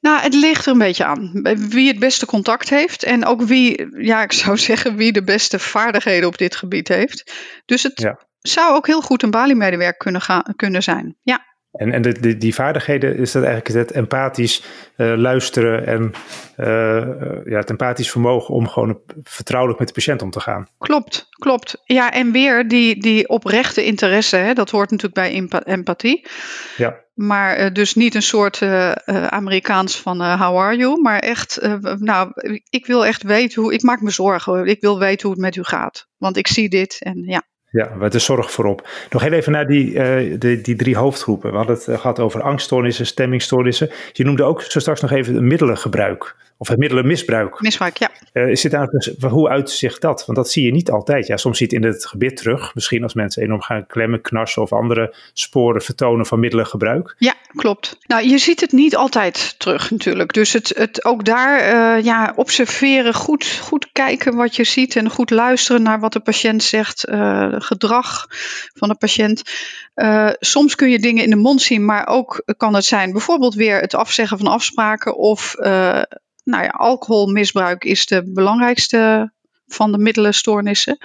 Nou, 0.00 0.20
het 0.20 0.34
ligt 0.34 0.66
er 0.66 0.72
een 0.72 0.78
beetje 0.78 1.04
aan. 1.04 1.30
Wie 1.68 1.88
het 1.88 1.98
beste 1.98 2.26
contact 2.26 2.70
heeft 2.70 3.02
en 3.02 3.24
ook 3.24 3.42
wie, 3.42 3.86
ja, 4.04 4.22
ik 4.22 4.32
zou 4.32 4.58
zeggen, 4.68 4.96
wie 4.96 5.12
de 5.12 5.24
beste 5.24 5.58
vaardigheden 5.58 6.28
op 6.28 6.38
dit 6.38 6.56
gebied 6.56 6.88
heeft. 6.88 7.32
Dus 7.64 7.82
het 7.82 8.00
ja. 8.00 8.18
zou 8.38 8.74
ook 8.74 8.86
heel 8.86 9.02
goed 9.02 9.22
een 9.22 9.30
Bali-medewerker 9.30 9.98
kunnen, 9.98 10.20
gaan, 10.20 10.44
kunnen 10.56 10.82
zijn. 10.82 11.16
Ja. 11.22 11.54
En, 11.76 11.92
en 11.92 12.02
de, 12.02 12.36
die 12.36 12.54
vaardigheden 12.54 13.16
is 13.16 13.32
dat 13.32 13.42
eigenlijk 13.44 13.74
het 13.74 13.90
empathisch 13.90 14.62
uh, 14.96 15.16
luisteren 15.16 15.86
en 15.86 16.12
uh, 16.56 16.66
ja, 17.44 17.56
het 17.56 17.70
empathisch 17.70 18.10
vermogen 18.10 18.54
om 18.54 18.68
gewoon 18.68 19.00
vertrouwelijk 19.22 19.78
met 19.78 19.88
de 19.88 19.94
patiënt 19.94 20.22
om 20.22 20.30
te 20.30 20.40
gaan. 20.40 20.68
Klopt, 20.78 21.26
klopt. 21.28 21.82
Ja, 21.84 22.12
en 22.12 22.32
weer 22.32 22.68
die, 22.68 23.00
die 23.00 23.28
oprechte 23.28 23.84
interesse, 23.84 24.36
hè, 24.36 24.52
dat 24.52 24.70
hoort 24.70 24.90
natuurlijk 24.90 25.14
bij 25.14 25.62
empathie. 25.64 26.26
Ja. 26.76 27.04
Maar 27.14 27.60
uh, 27.60 27.72
dus 27.72 27.94
niet 27.94 28.14
een 28.14 28.22
soort 28.22 28.62
Amerikaans 29.28 30.00
van 30.00 30.16
how 30.16 30.58
are 30.58 30.76
you, 30.76 31.00
maar 31.00 31.18
echt, 31.18 31.68
nou, 31.98 32.30
ik 32.70 32.86
wil 32.86 33.06
echt 33.06 33.22
weten 33.22 33.62
hoe, 33.62 33.74
ik 33.74 33.82
maak 33.82 34.00
me 34.00 34.10
zorgen, 34.10 34.66
ik 34.66 34.80
wil 34.80 34.98
weten 34.98 35.22
hoe 35.22 35.36
het 35.36 35.40
met 35.40 35.56
u 35.56 35.62
gaat. 35.62 36.08
Want 36.16 36.36
ik 36.36 36.46
zie 36.46 36.68
dit 36.68 36.96
en 37.00 37.22
ja. 37.26 37.42
Ja, 37.76 37.94
met 37.98 38.12
de 38.12 38.18
zorg 38.18 38.50
voorop. 38.50 38.88
Nog 39.10 39.22
heel 39.22 39.32
even 39.32 39.52
naar 39.52 39.66
die, 39.66 39.92
uh, 39.92 40.38
die, 40.38 40.60
die 40.60 40.76
drie 40.76 40.96
hoofdgroepen. 40.96 41.50
We 41.50 41.56
hadden 41.56 41.76
het 41.76 41.88
eh, 41.88 41.98
gehad 41.98 42.20
over 42.20 42.42
angststoornissen, 42.42 43.06
stemmingstoornissen. 43.06 43.90
Je 44.12 44.24
noemde 44.24 44.42
ook 44.42 44.62
zo 44.62 44.78
straks 44.78 45.00
nog 45.00 45.10
even 45.10 45.34
het 45.34 45.42
middelengebruik. 45.42 46.36
Of 46.58 46.68
het 46.68 46.78
middelenmisbruik. 46.78 47.60
Misbruik, 47.60 47.96
ja. 47.96 48.10
Uh, 48.32 48.48
is 48.48 48.60
dit 48.60 48.72
eigenlijk, 48.72 49.22
hoe 49.22 49.48
uitzicht 49.48 50.00
dat? 50.00 50.26
Want 50.26 50.38
dat 50.38 50.50
zie 50.50 50.64
je 50.64 50.72
niet 50.72 50.90
altijd. 50.90 51.26
Ja, 51.26 51.36
soms 51.36 51.58
zie 51.58 51.68
je 51.70 51.76
het 51.76 51.84
in 51.84 51.90
het 51.90 52.06
gebit 52.06 52.36
terug. 52.36 52.74
Misschien 52.74 53.02
als 53.02 53.14
mensen 53.14 53.42
enorm 53.42 53.60
gaan 53.60 53.86
klemmen, 53.86 54.20
knarsen 54.20 54.62
of 54.62 54.72
andere 54.72 55.14
sporen 55.32 55.82
vertonen 55.82 56.26
van 56.26 56.40
middelengebruik. 56.40 57.14
Ja, 57.18 57.34
klopt. 57.56 57.96
Nou, 58.06 58.28
je 58.28 58.38
ziet 58.38 58.60
het 58.60 58.72
niet 58.72 58.96
altijd 58.96 59.54
terug 59.58 59.90
natuurlijk. 59.90 60.32
Dus 60.32 60.52
het, 60.52 60.72
het 60.76 61.04
ook 61.04 61.24
daar 61.24 61.74
uh, 61.98 62.04
ja, 62.04 62.32
observeren, 62.36 63.14
goed, 63.14 63.58
goed 63.62 63.88
kijken 63.92 64.34
wat 64.34 64.56
je 64.56 64.64
ziet 64.64 64.96
en 64.96 65.10
goed 65.10 65.30
luisteren 65.30 65.82
naar 65.82 66.00
wat 66.00 66.12
de 66.12 66.20
patiënt 66.20 66.62
zegt, 66.62 67.08
uh, 67.08 67.54
gedrag 67.58 68.26
van 68.74 68.88
de 68.88 68.94
patiënt. 68.94 69.42
soms 70.40 70.74
kun 70.74 70.90
je 70.90 70.98
dingen 70.98 71.24
in 71.24 71.30
de 71.30 71.36
mond 71.36 71.62
zien, 71.62 71.84
maar 71.84 72.06
ook 72.06 72.42
kan 72.56 72.74
het 72.74 72.84
zijn 72.84 73.12
bijvoorbeeld 73.12 73.54
weer 73.54 73.80
het 73.80 73.94
afzeggen 73.94 74.38
van 74.38 74.46
afspraken 74.46 75.16
of 75.16 75.54
nou 76.46 76.64
ja, 76.64 76.68
alcoholmisbruik 76.68 77.84
is 77.84 78.06
de 78.06 78.22
belangrijkste 78.32 79.32
van 79.66 79.92
de 79.92 79.98
middelenstoornissen. 79.98 80.98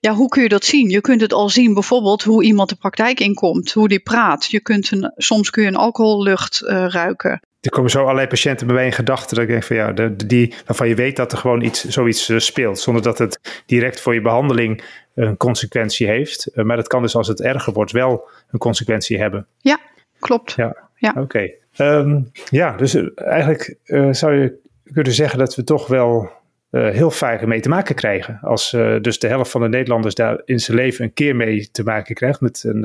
Ja, 0.00 0.12
hoe 0.12 0.28
kun 0.28 0.42
je 0.42 0.48
dat 0.48 0.64
zien? 0.64 0.90
Je 0.90 1.00
kunt 1.00 1.20
het 1.20 1.32
al 1.32 1.48
zien 1.48 1.74
bijvoorbeeld 1.74 2.22
hoe 2.22 2.44
iemand 2.44 2.68
de 2.68 2.74
praktijk 2.74 3.20
inkomt, 3.20 3.72
hoe 3.72 3.88
die 3.88 4.00
praat. 4.00 4.46
Je 4.46 4.60
kunt 4.60 4.90
een, 4.90 5.12
soms 5.16 5.50
kun 5.50 5.62
je 5.62 5.68
een 5.68 5.76
alcohollucht 5.76 6.62
uh, 6.62 6.86
ruiken. 6.88 7.40
Er 7.60 7.70
komen 7.70 7.90
zo 7.90 8.02
allerlei 8.02 8.26
patiënten 8.26 8.66
bij 8.66 8.76
mij 8.76 8.84
in 8.84 8.92
gedachten 8.92 9.34
dat 9.34 9.44
ik 9.44 9.50
denk 9.50 9.62
van 9.62 9.76
ja, 9.76 9.92
de, 9.92 10.26
die, 10.26 10.54
waarvan 10.66 10.88
je 10.88 10.94
weet 10.94 11.16
dat 11.16 11.32
er 11.32 11.38
gewoon 11.38 11.62
iets, 11.62 11.84
zoiets 11.84 12.28
uh, 12.28 12.38
speelt, 12.38 12.78
zonder 12.78 13.02
dat 13.02 13.18
het 13.18 13.62
direct 13.66 14.00
voor 14.00 14.14
je 14.14 14.20
behandeling 14.20 14.82
een 15.14 15.36
consequentie 15.36 16.06
heeft. 16.06 16.50
Uh, 16.54 16.64
maar 16.64 16.76
dat 16.76 16.86
kan 16.86 17.02
dus 17.02 17.16
als 17.16 17.28
het 17.28 17.40
erger 17.40 17.72
wordt 17.72 17.92
wel 17.92 18.28
een 18.50 18.58
consequentie 18.58 19.18
hebben. 19.18 19.46
Ja, 19.60 19.78
klopt. 20.18 20.52
Ja, 20.52 20.76
ja. 20.96 21.10
oké. 21.10 21.20
Okay. 21.20 21.54
Um, 21.98 22.30
ja, 22.50 22.76
dus 22.76 22.96
eigenlijk 23.14 23.76
zou 24.10 24.34
je 24.34 24.58
kunnen 24.92 25.12
zeggen 25.12 25.38
dat 25.38 25.54
we 25.54 25.64
toch 25.64 25.86
wel 25.86 26.30
uh, 26.74 26.88
heel 26.88 27.10
vaak 27.10 27.46
mee 27.46 27.60
te 27.60 27.68
maken 27.68 27.94
krijgen. 27.94 28.38
Als 28.42 28.72
uh, 28.72 29.00
dus 29.00 29.18
de 29.18 29.28
helft 29.28 29.50
van 29.50 29.60
de 29.60 29.68
Nederlanders 29.68 30.14
daar 30.14 30.42
in 30.44 30.60
zijn 30.60 30.76
leven 30.76 31.04
een 31.04 31.12
keer 31.12 31.36
mee 31.36 31.70
te 31.70 31.82
maken 31.82 32.14
krijgt 32.14 32.40
met 32.40 32.64
een, 32.66 32.84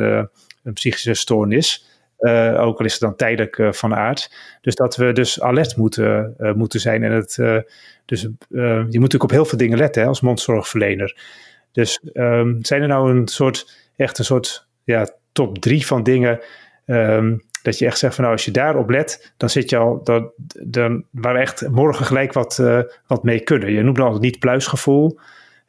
een 0.64 0.74
psychische 0.74 1.14
stoornis. 1.14 1.86
ook 2.58 2.80
al 2.80 2.86
is 2.86 2.92
het 2.92 3.02
dan 3.02 3.16
tijdelijk 3.16 3.76
van 3.76 3.96
aard. 3.96 4.36
Dus 4.62 4.76
dat 4.76 4.96
we 4.96 5.12
dus 5.12 5.42
alert 5.42 5.78
moeten, 5.78 6.36
moeten 6.56 6.80
zijn. 6.80 7.04
En 7.04 7.12
het, 7.12 7.36
dus 8.06 8.22
je 8.22 8.30
moet 8.50 8.92
natuurlijk 8.92 9.24
op 9.24 9.32
heel 9.32 9.46
veel 9.46 9.58
dingen 9.58 9.78
letten 9.78 10.02
hè, 10.02 10.08
als 10.08 10.22
mondzorgverlener. 10.22 11.18
Dus 11.72 12.00
ehm, 12.14 12.56
zijn 12.62 12.82
er 12.82 12.88
nou 12.88 13.12
een 13.12 13.28
soort, 13.28 13.90
echt 13.96 14.18
een 14.18 14.26
soort 14.26 14.68
ja, 14.84 15.10
top 15.32 15.58
drie 15.58 15.86
van 15.86 16.04
dingen 16.04 16.40
ehm, 16.86 17.38
dat 17.62 17.78
je 17.78 17.86
echt 17.86 17.98
zegt 17.98 18.16
van 18.16 18.24
nou, 18.24 18.36
als 18.36 18.46
je 18.46 18.52
daarop 18.52 18.90
let, 18.90 19.34
dan 19.38 19.50
zit 19.50 19.70
je 19.70 19.78
al, 19.78 20.04
dan, 20.04 20.32
dan 20.64 21.04
waar 21.12 21.34
we 21.34 21.40
echt 21.40 21.70
morgen 21.70 22.06
gelijk 22.06 22.34
wat, 22.34 22.58
uh, 22.62 22.80
wat 23.08 23.24
mee 23.24 23.40
kunnen. 23.40 23.74
Je 23.74 23.84
noemt 23.84 24.00
al 24.00 24.14
het 24.14 24.22
niet 24.22 24.40
pluisgevoel, 24.40 25.20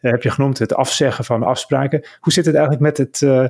uh, 0.00 0.10
heb 0.10 0.22
je 0.22 0.30
genoemd, 0.30 0.58
het 0.58 0.74
afzeggen 0.74 1.24
van 1.24 1.42
afspraken. 1.42 2.06
Hoe 2.20 2.32
zit 2.32 2.46
het 2.46 2.54
eigenlijk 2.54 2.84
met 2.84 2.98
het, 2.98 3.20
uh, 3.20 3.46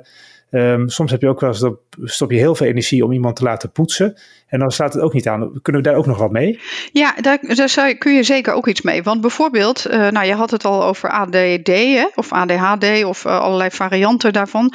um, 0.50 0.88
soms 0.88 1.11
heb 1.11 1.20
je 1.20 1.29
ook 1.29 1.40
wel 1.40 1.50
eens, 1.50 1.66
stop 2.03 2.31
je 2.31 2.38
heel 2.38 2.55
veel 2.55 2.66
energie 2.66 3.05
om 3.05 3.12
iemand 3.12 3.37
te 3.37 3.44
laten 3.44 3.72
poetsen. 3.72 4.14
En 4.46 4.59
dan 4.59 4.70
slaat 4.70 4.92
het 4.92 5.03
ook 5.03 5.12
niet 5.12 5.29
aan. 5.29 5.59
Kunnen 5.62 5.83
we 5.83 5.88
daar 5.88 5.98
ook 5.98 6.07
nog 6.07 6.18
wat 6.18 6.31
mee? 6.31 6.61
Ja, 6.92 7.14
daar, 7.20 7.38
daar 7.40 7.68
zou, 7.68 7.94
kun 7.94 8.14
je 8.14 8.22
zeker 8.22 8.53
ook 8.53 8.68
iets 8.68 8.83
mee. 8.83 9.03
Want 9.03 9.20
bijvoorbeeld, 9.20 9.87
nou 9.90 10.26
je 10.26 10.35
had 10.35 10.50
het 10.50 10.64
al 10.64 10.85
over 10.85 11.11
ADD 11.11 11.66
hè, 11.66 12.07
of 12.14 12.33
ADHD 12.33 13.05
of 13.05 13.26
allerlei 13.26 13.70
varianten 13.70 14.33
daarvan 14.33 14.72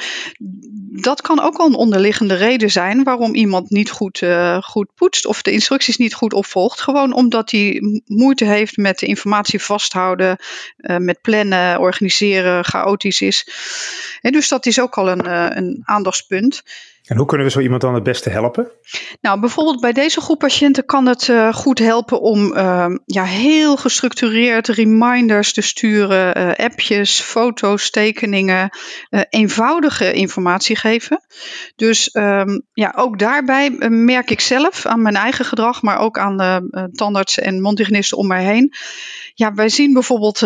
dat 0.88 1.20
kan 1.20 1.40
ook 1.40 1.56
al 1.56 1.66
een 1.66 1.74
onderliggende 1.74 2.34
reden 2.34 2.70
zijn 2.70 3.02
waarom 3.02 3.34
iemand 3.34 3.70
niet 3.70 3.90
goed, 3.90 4.20
uh, 4.20 4.62
goed 4.62 4.88
poetst 4.94 5.26
of 5.26 5.42
de 5.42 5.50
instructies 5.50 5.96
niet 5.96 6.14
goed 6.14 6.32
opvolgt. 6.32 6.80
Gewoon 6.80 7.12
omdat 7.12 7.50
hij 7.50 7.82
moeite 8.06 8.44
heeft 8.44 8.76
met 8.76 8.98
de 8.98 9.06
informatie 9.06 9.62
vasthouden, 9.62 10.38
uh, 10.76 10.96
met 10.96 11.20
plannen, 11.20 11.80
organiseren, 11.80 12.64
chaotisch 12.64 13.20
is. 13.20 13.48
En 14.20 14.32
dus 14.32 14.48
dat 14.48 14.66
is 14.66 14.80
ook 14.80 14.96
al 14.96 15.08
een, 15.08 15.26
uh, 15.26 15.46
een 15.48 15.82
aandachtspunt. 15.84 16.62
En 17.06 17.16
hoe 17.16 17.26
kunnen 17.26 17.46
we 17.46 17.52
zo 17.52 17.60
iemand 17.60 17.80
dan 17.80 17.94
het 17.94 18.02
beste 18.02 18.30
helpen? 18.30 18.70
Nou, 19.20 19.40
bijvoorbeeld 19.40 19.80
bij 19.80 19.92
deze 19.92 20.20
groep 20.20 20.38
patiënten 20.38 20.84
kan 20.84 21.06
het 21.06 21.28
uh, 21.28 21.52
goed 21.52 21.78
helpen 21.78 22.20
om 22.20 22.56
uh, 22.56 22.86
ja, 23.04 23.24
heel 23.24 23.76
gestructureerd 23.76 24.68
reminders 24.68 25.52
te 25.52 25.60
sturen, 25.60 26.38
uh, 26.38 26.52
appjes, 26.64 27.20
foto's, 27.20 27.90
tekeningen, 27.90 28.70
uh, 29.10 29.20
eenvoudige 29.28 30.12
informatie 30.12 30.76
geven. 30.76 31.20
Dus 31.76 32.14
um, 32.14 32.62
ja, 32.72 32.92
ook 32.96 33.18
daarbij 33.18 33.70
merk 33.88 34.30
ik 34.30 34.40
zelf 34.40 34.86
aan 34.86 35.02
mijn 35.02 35.16
eigen 35.16 35.44
gedrag, 35.44 35.82
maar 35.82 35.98
ook 35.98 36.18
aan 36.18 36.36
de 36.36 36.90
tandartsen 36.92 37.42
en 37.42 37.60
mondhygiënisten 37.60 38.18
om 38.18 38.26
mij 38.26 38.44
heen. 38.44 38.74
Ja, 39.38 39.54
wij 39.54 39.68
zien 39.68 39.92
bijvoorbeeld 39.92 40.38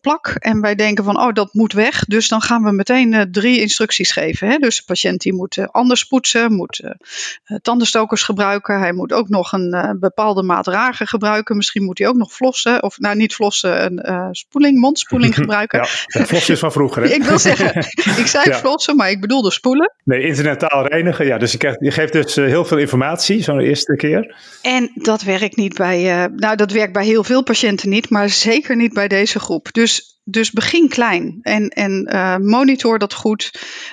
plak 0.00 0.34
en 0.38 0.60
wij 0.60 0.74
denken 0.74 1.04
van, 1.04 1.20
oh, 1.20 1.32
dat 1.32 1.54
moet 1.54 1.72
weg. 1.72 2.04
Dus 2.04 2.28
dan 2.28 2.40
gaan 2.40 2.62
we 2.62 2.72
meteen 2.72 3.28
drie 3.30 3.60
instructies 3.60 4.12
geven. 4.12 4.48
Hè? 4.48 4.58
Dus 4.58 4.76
de 4.76 4.82
patiënt 4.86 5.20
die 5.20 5.32
moet 5.32 5.58
anders 5.70 6.04
poetsen, 6.04 6.52
moet 6.52 6.80
uh, 6.84 7.58
tandenstokers 7.62 8.22
gebruiken. 8.22 8.78
Hij 8.78 8.92
moet 8.92 9.12
ook 9.12 9.28
nog 9.28 9.52
een 9.52 9.74
uh, 9.74 9.90
bepaalde 10.00 10.42
maat 10.42 10.66
ragen 10.66 11.06
gebruiken. 11.06 11.56
Misschien 11.56 11.84
moet 11.84 11.98
hij 11.98 12.08
ook 12.08 12.16
nog 12.16 12.32
flossen, 12.32 12.82
of 12.82 12.98
nou 12.98 13.16
niet 13.16 13.34
flossen, 13.34 13.84
een 13.84 14.10
uh, 14.10 14.28
spoeling, 14.30 14.80
mondspoeling 14.80 15.34
gebruiken. 15.40 15.78
Ja, 15.78 16.24
flossen 16.24 16.54
is 16.54 16.60
van 16.60 16.72
vroeger. 16.72 17.02
Hè? 17.02 17.08
ik 17.18 17.22
wil 17.22 17.38
zeggen, 17.38 17.76
ik 18.22 18.26
zei 18.26 18.50
ja. 18.50 18.56
flossen, 18.56 18.96
maar 18.96 19.10
ik 19.10 19.20
bedoelde 19.20 19.50
spoelen. 19.50 19.94
Nee, 20.04 20.22
internetaal 20.22 20.86
reinigen. 20.86 21.26
Ja, 21.26 21.38
dus 21.38 21.52
je, 21.52 21.58
krijgt, 21.58 21.76
je 21.80 21.90
geeft 21.90 22.12
dus 22.12 22.34
heel 22.34 22.64
veel 22.64 22.78
informatie 22.78 23.42
zo'n 23.42 23.60
eerste 23.60 23.96
keer. 23.96 24.36
En 24.62 24.90
dat 24.94 25.22
werkt 25.22 25.56
niet 25.56 25.74
bij, 25.74 26.28
nou 26.36 26.56
dat 26.56 26.72
werkt 26.72 26.92
bij 26.92 27.04
heel 27.04 27.24
veel 27.24 27.42
patiënten 27.42 27.88
niet, 27.88 28.10
maar 28.10 28.23
zeker 28.28 28.76
niet 28.76 28.92
bij 28.92 29.08
deze 29.08 29.40
groep. 29.40 29.72
Dus 29.72 30.13
dus 30.24 30.50
begin 30.50 30.88
klein 30.88 31.38
en, 31.42 31.68
en 31.68 32.08
uh, 32.12 32.36
monitor 32.36 32.98
dat 32.98 33.14
goed. 33.14 33.50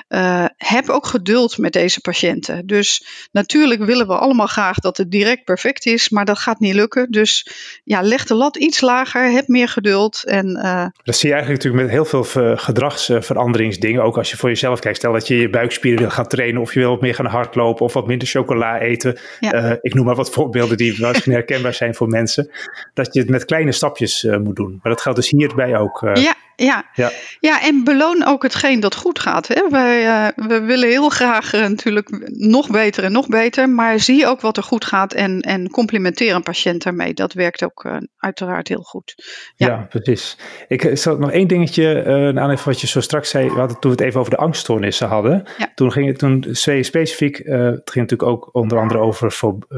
Uh, 0.10 0.46
heb 0.58 0.90
ook 0.90 1.06
geduld 1.06 1.58
met 1.58 1.74
deze 1.74 2.02
patiënten. 2.02 2.66
Dus 2.66 3.06
natuurlijk 3.32 3.84
willen 3.84 4.08
we 4.08 4.18
allemaal 4.18 4.48
graag 4.48 4.78
dat 4.78 4.98
het 4.98 5.12
direct 5.12 5.44
perfect 5.44 5.86
is, 5.86 6.10
maar 6.10 6.26
dat 6.26 6.40
gaat 6.40 6.60
niet 6.60 6.74
lukken. 6.74 7.12
Dus 7.12 7.48
ja, 7.84 8.02
leg 8.02 8.26
de 8.26 8.34
lat 8.34 8.58
iets 8.58 8.82
lager, 8.82 9.32
heb 9.32 9.48
meer 9.48 9.68
geduld. 9.68 10.24
En, 10.26 10.60
uh... 10.64 10.86
Dat 11.04 11.16
zie 11.16 11.30
je 11.30 11.36
eigenlijk 11.36 11.64
natuurlijk 11.64 11.84
met 11.84 11.94
heel 11.94 12.24
veel 12.24 12.56
gedragsveranderingsdingen. 12.58 14.04
Ook 14.04 14.18
als 14.18 14.30
je 14.30 14.38
voor 14.38 14.50
jezelf 14.50 14.80
kijkt. 14.80 14.98
Stel 14.98 15.14
dat 15.14 15.28
je 15.28 15.36
je 15.36 15.50
buikspieren 15.50 16.00
wil 16.00 16.10
gaan 16.10 16.28
trainen 16.28 16.62
of 16.62 16.74
je 16.74 16.80
wil 16.80 16.90
wat 16.90 17.02
meer 17.02 17.16
gaan 17.16 17.26
hardlopen 17.26 17.86
of 17.86 17.94
wat 17.94 18.08
minder 18.08 18.28
chocola 18.28 18.80
eten. 18.80 19.20
Ja. 19.40 19.78
ik 19.82 19.94
noem 19.94 20.06
maar 20.06 20.16
wat 20.16 20.30
voorbeelden 20.40 20.78
die 20.78 21.00
misschien 21.00 21.34
herkenbaar 21.34 21.74
zijn 21.74 21.96
voor 21.96 22.08
mensen. 22.08 22.52
Dat 22.94 23.14
je 23.14 23.20
het 23.20 23.30
met 23.30 23.46
kleine 23.46 23.72
stapjes 23.72 24.28
moet 24.44 24.56
doen. 24.56 24.80
Maar 24.84 24.92
dat 24.92 25.02
geldt 25.02 25.20
dus 25.20 25.30
hierbij 25.30 25.78
ook. 25.78 26.02
Ja, 26.22 26.36
ja. 26.56 26.86
ja. 26.94 27.12
ja, 27.40 27.62
en 27.62 27.84
beloon 27.84 28.26
ook 28.26 28.44
hetgeen 28.44 28.80
dat 28.80 28.96
goed 28.96 29.20
gaat. 29.20 29.48
Hè? 29.48 29.70
Wij, 29.70 30.06
uh, 30.06 30.48
we 30.48 30.60
willen 30.62 30.90
heel 30.90 31.10
graag 31.10 31.54
uh, 31.54 31.62
natuurlijk 31.62 32.10
nog 32.38 32.70
beter 32.70 33.04
en 33.04 33.12
nog 33.12 33.28
beter, 33.28 33.70
maar 33.70 34.00
zie 34.00 34.28
ook 34.28 34.42
wat 34.42 34.58
er 34.58 34.64
goed 34.64 34.86
gaat 34.86 35.14
en, 35.14 35.40
en 35.42 35.70
complimenteer 35.70 36.36
een 36.36 36.44
patiënt 36.44 36.84
daarmee. 36.84 37.14
Dat 37.14 37.34
werkt 37.34 37.64
ook 37.64 37.84
uh, 37.84 37.98
uiteraard 38.18 38.68
heel 38.68 38.82
goed. 38.82 39.14
Ja, 39.56 39.68
ja 39.68 39.88
precies. 39.90 40.38
Ik 40.68 40.90
zal 40.94 41.18
nog 41.18 41.32
één 41.32 41.48
dingetje 41.48 42.04
aan 42.36 42.52
even 42.52 42.66
wat 42.66 42.82
je 42.82 42.88
zo 42.88 43.02
straks 43.02 43.30
zei. 43.30 43.50
We 43.50 43.60
hadden, 43.60 43.80
toen 43.80 43.92
we 43.92 43.98
het 43.98 44.06
even 44.06 44.20
over 44.20 44.32
de 44.32 44.38
angststoornissen 44.38 45.08
hadden. 45.08 45.44
Ja. 45.58 45.72
Toen 45.76 45.92
ging 45.92 46.08
het 46.08 46.20
toen 46.20 46.46
specifiek, 46.52 47.38
het 47.38 47.90
ging 47.92 48.10
natuurlijk 48.10 48.24
ook 48.24 48.50
onder 48.52 48.80
andere 48.80 49.00
over 49.00 49.32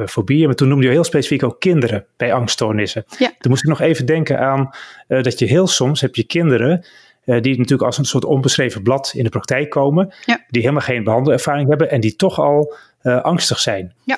fobieën, 0.08 0.46
maar 0.46 0.56
toen 0.56 0.68
noemde 0.68 0.86
je 0.86 0.92
heel 0.92 1.04
specifiek 1.04 1.44
ook 1.44 1.60
kinderen 1.60 2.06
bij 2.18 2.34
angststoornissen. 2.34 3.06
Ja. 3.18 3.32
Toen 3.38 3.52
moest 3.52 3.64
ik 3.64 3.70
nog 3.70 3.82
even 3.82 4.06
denken 4.06 4.40
aan 4.40 4.70
dat 5.08 5.40
je 5.40 5.46
heel 5.46 5.68
soms 5.68 6.02
heb 6.02 6.16
je 6.16 6.24
kinderen 6.40 6.86
uh, 7.26 7.42
die 7.42 7.58
natuurlijk 7.58 7.84
als 7.84 7.98
een 7.98 8.06
soort 8.06 8.26
onbeschreven 8.26 8.84
blad 8.84 9.12
in 9.16 9.24
de 9.24 9.30
praktijk 9.30 9.70
komen, 9.70 10.14
ja. 10.26 10.44
die 10.50 10.62
helemaal 10.62 10.84
geen 10.84 11.04
behandelervaring 11.04 11.70
hebben 11.70 11.92
en 11.92 12.02
die 12.02 12.16
toch 12.16 12.40
al 12.40 12.76
uh, 13.04 13.22
angstig 13.22 13.60
zijn. 13.60 13.94
Ja. 14.04 14.18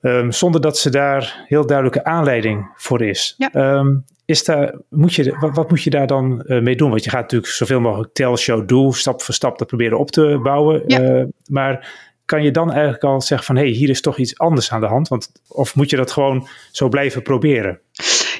Um, 0.00 0.32
zonder 0.32 0.60
dat 0.60 0.78
ze 0.78 0.90
daar 0.90 1.44
heel 1.46 1.66
duidelijke 1.66 2.04
aanleiding 2.04 2.70
voor 2.76 3.02
is. 3.02 3.34
Ja. 3.36 3.76
Um, 3.76 4.04
is 4.24 4.44
daar, 4.44 4.74
moet 4.88 5.14
je, 5.14 5.36
wat, 5.40 5.54
wat, 5.54 5.70
moet 5.70 5.82
je 5.82 5.90
daar 5.90 6.06
dan 6.06 6.42
uh, 6.46 6.62
mee 6.62 6.76
doen? 6.76 6.90
Want 6.90 7.04
je 7.04 7.10
gaat 7.10 7.20
natuurlijk 7.20 7.52
zoveel 7.52 7.80
mogelijk 7.80 8.12
tell, 8.12 8.36
show, 8.36 8.68
do, 8.68 8.92
stap 8.92 9.22
voor 9.22 9.34
stap 9.34 9.58
dat 9.58 9.68
proberen 9.68 9.98
op 9.98 10.10
te 10.10 10.40
bouwen. 10.42 10.82
Ja. 10.86 11.26
maar 11.48 11.88
kan 12.24 12.42
je 12.42 12.50
dan 12.50 12.72
eigenlijk 12.72 13.04
al 13.04 13.20
zeggen 13.20 13.46
van 13.46 13.56
hé, 13.56 13.62
hey, 13.62 13.70
hier 13.70 13.88
is 13.88 14.00
toch 14.00 14.18
iets 14.18 14.38
anders 14.38 14.70
aan 14.70 14.80
de 14.80 14.86
hand? 14.86 15.08
Want, 15.08 15.32
of 15.48 15.74
moet 15.74 15.90
je 15.90 15.96
dat 15.96 16.12
gewoon 16.12 16.48
zo 16.70 16.88
blijven 16.88 17.22
proberen? 17.22 17.80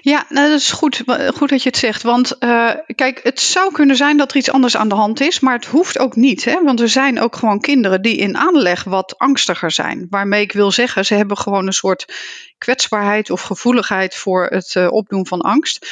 Ja, 0.04 0.26
nou, 0.28 0.48
dat 0.48 0.60
is 0.60 0.72
goed, 0.72 1.02
goed 1.34 1.48
dat 1.48 1.62
je 1.62 1.68
het 1.68 1.78
zegt. 1.78 2.02
Want 2.02 2.36
uh, 2.40 2.70
kijk, 2.94 3.20
het 3.22 3.40
zou 3.40 3.72
kunnen 3.72 3.96
zijn 3.96 4.16
dat 4.16 4.30
er 4.30 4.36
iets 4.36 4.50
anders 4.50 4.76
aan 4.76 4.88
de 4.88 4.94
hand 4.94 5.20
is, 5.20 5.40
maar 5.40 5.54
het 5.54 5.66
hoeft 5.66 5.98
ook 5.98 6.16
niet. 6.16 6.44
Hè? 6.44 6.62
Want 6.62 6.80
er 6.80 6.88
zijn 6.88 7.20
ook 7.20 7.36
gewoon 7.36 7.60
kinderen 7.60 8.02
die 8.02 8.16
in 8.16 8.36
aanleg 8.36 8.84
wat 8.84 9.18
angstiger 9.18 9.70
zijn. 9.70 10.06
Waarmee 10.10 10.42
ik 10.42 10.52
wil 10.52 10.70
zeggen, 10.70 11.04
ze 11.04 11.14
hebben 11.14 11.36
gewoon 11.36 11.66
een 11.66 11.72
soort 11.72 12.14
kwetsbaarheid 12.58 13.30
of 13.30 13.42
gevoeligheid 13.42 14.14
voor 14.14 14.46
het 14.46 14.74
uh, 14.74 14.92
opdoen 14.92 15.26
van 15.26 15.40
angst. 15.40 15.86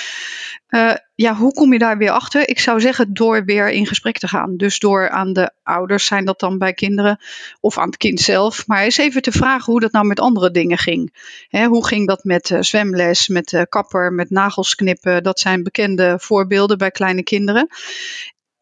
Uh, 0.69 0.95
ja, 1.15 1.35
hoe 1.35 1.53
kom 1.53 1.73
je 1.73 1.79
daar 1.79 1.99
weer 1.99 2.11
achter? 2.11 2.49
Ik 2.49 2.59
zou 2.59 2.81
zeggen 2.81 3.15
door 3.15 3.45
weer 3.45 3.71
in 3.71 3.87
gesprek 3.87 4.19
te 4.19 4.29
gaan. 4.29 4.57
Dus 4.57 4.79
door 4.79 5.11
aan 5.11 5.33
de 5.33 5.53
ouders, 5.63 6.07
zijn 6.07 6.25
dat 6.25 6.41
dan 6.41 6.59
bij 6.59 6.73
kinderen, 6.73 7.21
of 7.61 7.79
aan 7.79 7.87
het 7.87 7.97
kind 7.97 8.21
zelf. 8.21 8.67
Maar 8.67 8.83
eens 8.83 8.97
even 8.97 9.23
te 9.23 9.33
vragen 9.33 9.73
hoe 9.73 9.81
dat 9.81 9.93
nou 9.93 10.07
met 10.07 10.21
andere 10.21 10.51
dingen 10.51 10.79
ging. 10.79 11.15
Hè, 11.49 11.67
hoe 11.67 11.87
ging 11.87 12.07
dat 12.07 12.25
met 12.25 12.51
uh, 12.51 12.61
zwemles, 12.61 13.29
met 13.29 13.67
kapper, 13.69 14.13
met 14.13 14.31
nagels 14.31 14.75
knippen? 14.75 15.23
Dat 15.23 15.41
zijn 15.41 15.63
bekende 15.63 16.17
voorbeelden 16.19 16.79
bij 16.79 16.91
kleine 16.91 17.23
kinderen. 17.23 17.69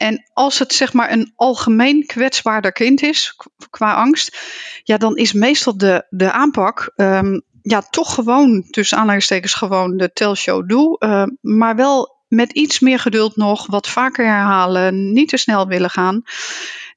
En 0.01 0.31
als 0.33 0.59
het 0.59 0.73
zeg 0.73 0.93
maar 0.93 1.13
een 1.13 1.33
algemeen 1.37 2.07
kwetsbaarder 2.07 2.73
kind 2.73 3.03
is 3.03 3.37
qua 3.71 3.95
angst, 3.95 4.39
ja, 4.83 4.97
dan 4.97 5.17
is 5.17 5.33
meestal 5.33 5.77
de, 5.77 6.07
de 6.09 6.33
aanpak 6.33 6.93
um, 6.97 7.43
ja, 7.63 7.81
toch 7.81 8.15
gewoon, 8.15 8.65
tussen 8.71 8.99
aanleidingstekens, 8.99 9.55
gewoon 9.55 9.97
de 9.97 10.13
tell 10.13 10.35
show 10.35 10.69
do. 10.69 10.97
Uh, 10.99 11.25
maar 11.41 11.77
wel 11.77 12.19
met 12.29 12.53
iets 12.53 12.81
meer 12.81 12.99
geduld 12.99 13.37
nog, 13.37 13.67
wat 13.67 13.89
vaker 13.89 14.27
herhalen, 14.27 15.13
niet 15.13 15.29
te 15.29 15.37
snel 15.37 15.67
willen 15.67 15.91
gaan. 15.91 16.23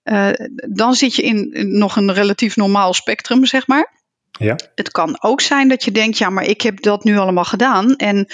Uh, 0.03 0.29
dan 0.69 0.93
zit 0.93 1.15
je 1.15 1.21
in 1.21 1.51
nog 1.77 1.95
een 1.95 2.13
relatief 2.13 2.55
normaal 2.55 2.93
spectrum, 2.93 3.45
zeg 3.45 3.67
maar. 3.67 4.01
Ja. 4.39 4.55
Het 4.75 4.91
kan 4.91 5.21
ook 5.21 5.41
zijn 5.41 5.67
dat 5.67 5.83
je 5.83 5.91
denkt, 5.91 6.17
ja, 6.17 6.29
maar 6.29 6.43
ik 6.43 6.61
heb 6.61 6.81
dat 6.81 7.03
nu 7.03 7.17
allemaal 7.17 7.43
gedaan. 7.43 7.95
En 7.95 8.27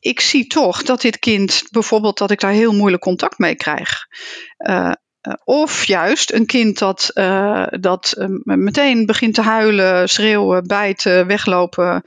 ik 0.00 0.20
zie 0.20 0.46
toch 0.46 0.82
dat 0.82 1.00
dit 1.00 1.18
kind, 1.18 1.62
bijvoorbeeld, 1.70 2.18
dat 2.18 2.30
ik 2.30 2.40
daar 2.40 2.50
heel 2.50 2.74
moeilijk 2.74 3.02
contact 3.02 3.38
mee 3.38 3.54
krijg. 3.54 4.06
Uh, 4.58 4.92
of 5.44 5.84
juist 5.84 6.32
een 6.32 6.46
kind 6.46 6.78
dat, 6.78 7.10
uh, 7.14 7.66
dat 7.80 8.14
uh, 8.18 8.26
meteen 8.42 9.06
begint 9.06 9.34
te 9.34 9.42
huilen, 9.42 10.08
schreeuwen, 10.08 10.66
bijten, 10.66 11.26
weglopen. 11.26 12.02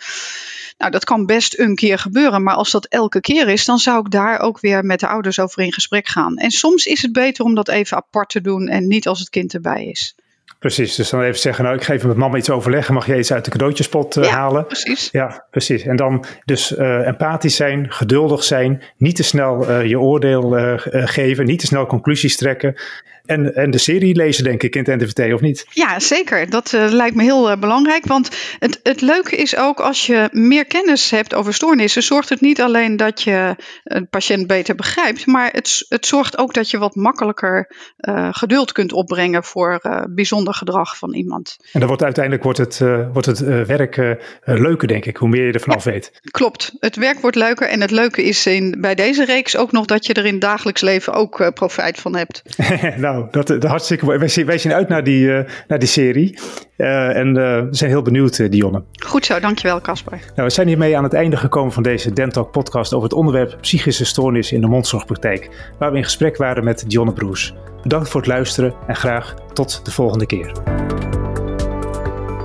Nou, 0.78 0.92
dat 0.92 1.04
kan 1.04 1.26
best 1.26 1.60
een 1.60 1.76
keer 1.76 2.00
gebeuren, 2.00 2.44
maar 2.44 2.56
als 2.56 2.72
dat 2.72 2.86
elke 2.86 3.22
keer 3.22 3.48
is, 3.48 3.66
dan 3.66 3.80
zou 3.80 4.00
ik 4.00 4.12
daar 4.12 4.40
ook 4.40 4.60
weer 4.60 4.86
met 4.86 5.00
de 5.00 5.08
ouders 5.08 5.40
over 5.40 5.64
in 5.64 5.74
gesprek 5.74 6.08
gaan. 6.08 6.38
En 6.38 6.52
soms 6.52 6.86
is 6.86 7.02
het 7.02 7.12
beter 7.12 7.46
om 7.46 7.56
dat 7.56 7.70
even 7.70 7.98
apart 7.98 8.30
te 8.30 8.42
doen 8.42 8.68
en 8.68 8.88
niet 8.88 9.08
als 9.08 9.20
het 9.20 9.30
kind 9.30 9.54
erbij 9.54 9.86
is. 9.86 10.16
Precies, 10.64 10.96
dus 10.96 11.10
dan 11.10 11.22
even 11.22 11.40
zeggen, 11.40 11.64
nou 11.64 11.76
ik 11.76 11.84
ga 11.84 11.94
even 11.94 12.08
met 12.08 12.18
mama 12.18 12.38
iets 12.38 12.50
overleggen, 12.50 12.94
mag 12.94 13.06
jij 13.06 13.18
iets 13.18 13.34
uit 13.34 13.46
de 13.46 13.52
cadeautjespot 13.52 14.18
uh, 14.18 14.24
ja, 14.24 14.30
halen? 14.30 14.66
precies. 14.66 15.10
Ja, 15.12 15.46
precies. 15.52 15.84
En 15.84 15.96
dan 15.96 16.26
dus 16.46 16.72
uh, 16.72 17.08
empathisch 17.08 17.56
zijn, 17.56 17.86
geduldig 17.92 18.44
zijn, 18.44 18.84
niet 18.98 19.16
te 19.16 19.24
snel 19.24 19.70
uh, 19.70 19.86
je 19.86 20.00
oordeel 20.00 20.78
geven, 20.90 21.46
niet 21.46 21.60
te 21.60 21.66
snel 21.66 21.86
conclusies 21.86 22.38
trekken. 22.38 22.76
En, 23.26 23.56
en 23.56 23.72
de 23.72 23.78
serie 23.78 24.16
lezen, 24.16 24.44
denk 24.44 24.64
ik, 24.64 24.76
in 24.76 24.84
het 24.84 25.02
NTVT, 25.02 25.34
of 25.34 25.42
niet? 25.42 25.66
Ja, 25.70 26.00
zeker. 26.00 26.50
Dat 26.50 26.74
uh, 26.74 26.86
lijkt 26.90 27.16
me 27.16 27.24
heel 27.24 27.52
uh, 27.52 27.58
belangrijk. 27.58 28.06
Want 28.06 28.30
het, 28.60 28.80
het 28.84 29.02
leuke 29.02 29.36
is 29.36 29.58
ook 29.58 29.80
als 29.80 30.06
je 30.06 30.30
meer 30.32 30.66
kennis 30.66 31.10
hebt 31.10 31.34
over 31.34 31.54
stoornissen, 31.54 32.04
zorgt 32.04 32.30
het 32.30 32.42
niet 32.42 32.62
alleen 32.62 32.98
dat 32.98 33.22
je 33.22 33.56
een 33.84 34.08
patiënt 34.10 34.48
beter 34.48 34.76
begrijpt, 34.76 35.26
maar 35.26 35.50
het, 35.52 35.86
het 35.90 36.06
zorgt 36.06 36.38
ook 36.38 36.54
dat 36.54 36.70
je 36.70 36.78
wat 36.78 36.96
makkelijker 36.96 37.72
uh, 37.98 38.30
geduld 38.32 38.72
kunt 38.72 38.94
opbrengen 38.94 39.44
voor 39.44 39.82
bijzonder 40.10 40.54
gedrag 40.54 40.98
van 40.98 41.14
iemand. 41.14 41.56
En 41.72 41.80
dan 41.80 41.88
wordt 41.88 42.04
uiteindelijk 42.04 42.44
wordt 42.44 42.60
het, 42.60 42.80
wordt 43.14 43.26
het 43.26 43.40
werk 43.68 44.18
leuker, 44.44 44.88
denk 44.88 45.06
ik, 45.06 45.18
hoe 45.18 45.30
meer 45.30 45.46
je 45.46 45.52
ervan 45.52 45.76
af 45.76 45.84
weet. 45.84 46.12
Klopt. 46.32 46.76
Het 46.80 46.96
werk 46.96 47.20
wordt 47.20 47.36
leuker. 47.36 47.68
En 47.68 47.82
het 47.82 47.92
leuke 47.92 48.24
is 48.24 48.46
in, 48.46 48.78
bij 48.82 48.96
deze 48.96 49.26
reeks 49.26 49.58
ook 49.58 49.72
nog 49.72 49.86
dat 49.86 50.06
je 50.06 50.14
er 50.14 50.26
in 50.26 50.32
het 50.32 50.42
dagelijks 50.42 50.82
leven 50.82 51.14
ook 51.14 51.52
profijt 51.54 52.00
van 52.00 52.16
hebt. 52.16 52.42
nou, 52.98 53.13
dat, 53.32 53.48
dat 53.48 53.64
hartstikke 53.64 54.06
mooi. 54.06 54.18
Wij 54.18 54.28
zien, 54.28 54.46
wij 54.46 54.58
zien 54.58 54.74
uit 54.74 54.88
naar 54.88 55.04
die, 55.04 55.26
uh, 55.26 55.40
naar 55.68 55.80
die 55.80 55.88
serie. 55.88 56.40
Uh, 56.78 57.18
en 57.18 57.28
uh, 57.28 57.34
we 57.34 57.68
zijn 57.70 57.90
heel 57.90 58.02
benieuwd, 58.02 58.52
Dionne. 58.52 58.84
Goed 59.06 59.26
zo, 59.26 59.40
dankjewel 59.40 59.82
Casper. 59.82 60.20
Nou, 60.36 60.48
we 60.48 60.54
zijn 60.54 60.68
hiermee 60.68 60.98
aan 60.98 61.04
het 61.04 61.14
einde 61.14 61.38
gekomen 61.38 61.74
van 61.74 61.84
deze 61.84 62.14
Dentalk 62.14 62.52
podcast 62.52 62.94
over 62.94 63.10
het 63.10 63.18
onderwerp 63.18 63.58
psychische 63.62 64.06
stoornis 64.06 64.52
in 64.52 64.62
de 64.62 64.68
mondzorgpraktijk. 64.68 65.50
Waar 65.80 65.92
we 65.92 65.98
in 65.98 66.04
gesprek 66.04 66.38
waren 66.38 66.64
met 66.64 66.90
Dionne 66.90 67.14
Broes. 67.14 67.54
Bedankt 67.82 68.10
voor 68.10 68.22
het 68.22 68.30
luisteren 68.30 68.74
en 68.88 68.96
graag 68.96 69.34
tot 69.54 69.86
de 69.86 69.92
volgende 69.92 70.26
keer. 70.26 70.52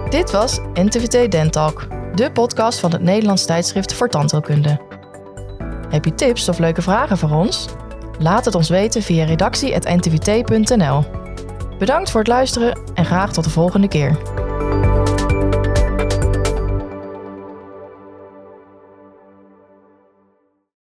Dit 0.09 0.31
was 0.31 0.61
NTVT 0.75 1.31
Dentalk, 1.31 1.87
de 2.15 2.33
podcast 2.33 2.81
van 2.81 2.93
het 2.93 3.03
Nederlands 3.03 3.47
tijdschrift 3.47 3.95
voor 3.95 4.09
tandheelkunde. 4.09 4.81
Heb 5.89 6.05
je 6.05 6.15
tips 6.15 6.49
of 6.49 6.59
leuke 6.59 6.83
vragen 6.83 7.19
voor 7.19 7.31
ons? 7.31 7.69
Laat 8.19 8.45
het 8.45 8.55
ons 8.55 8.69
weten 8.69 9.03
via 9.03 9.25
redactie.ntvt.nl. 9.25 11.05
Bedankt 11.79 12.11
voor 12.11 12.21
het 12.21 12.29
luisteren 12.29 12.79
en 12.95 13.05
graag 13.05 13.33
tot 13.33 13.45
de 13.45 13.51
volgende 13.51 13.89
keer. 13.89 14.17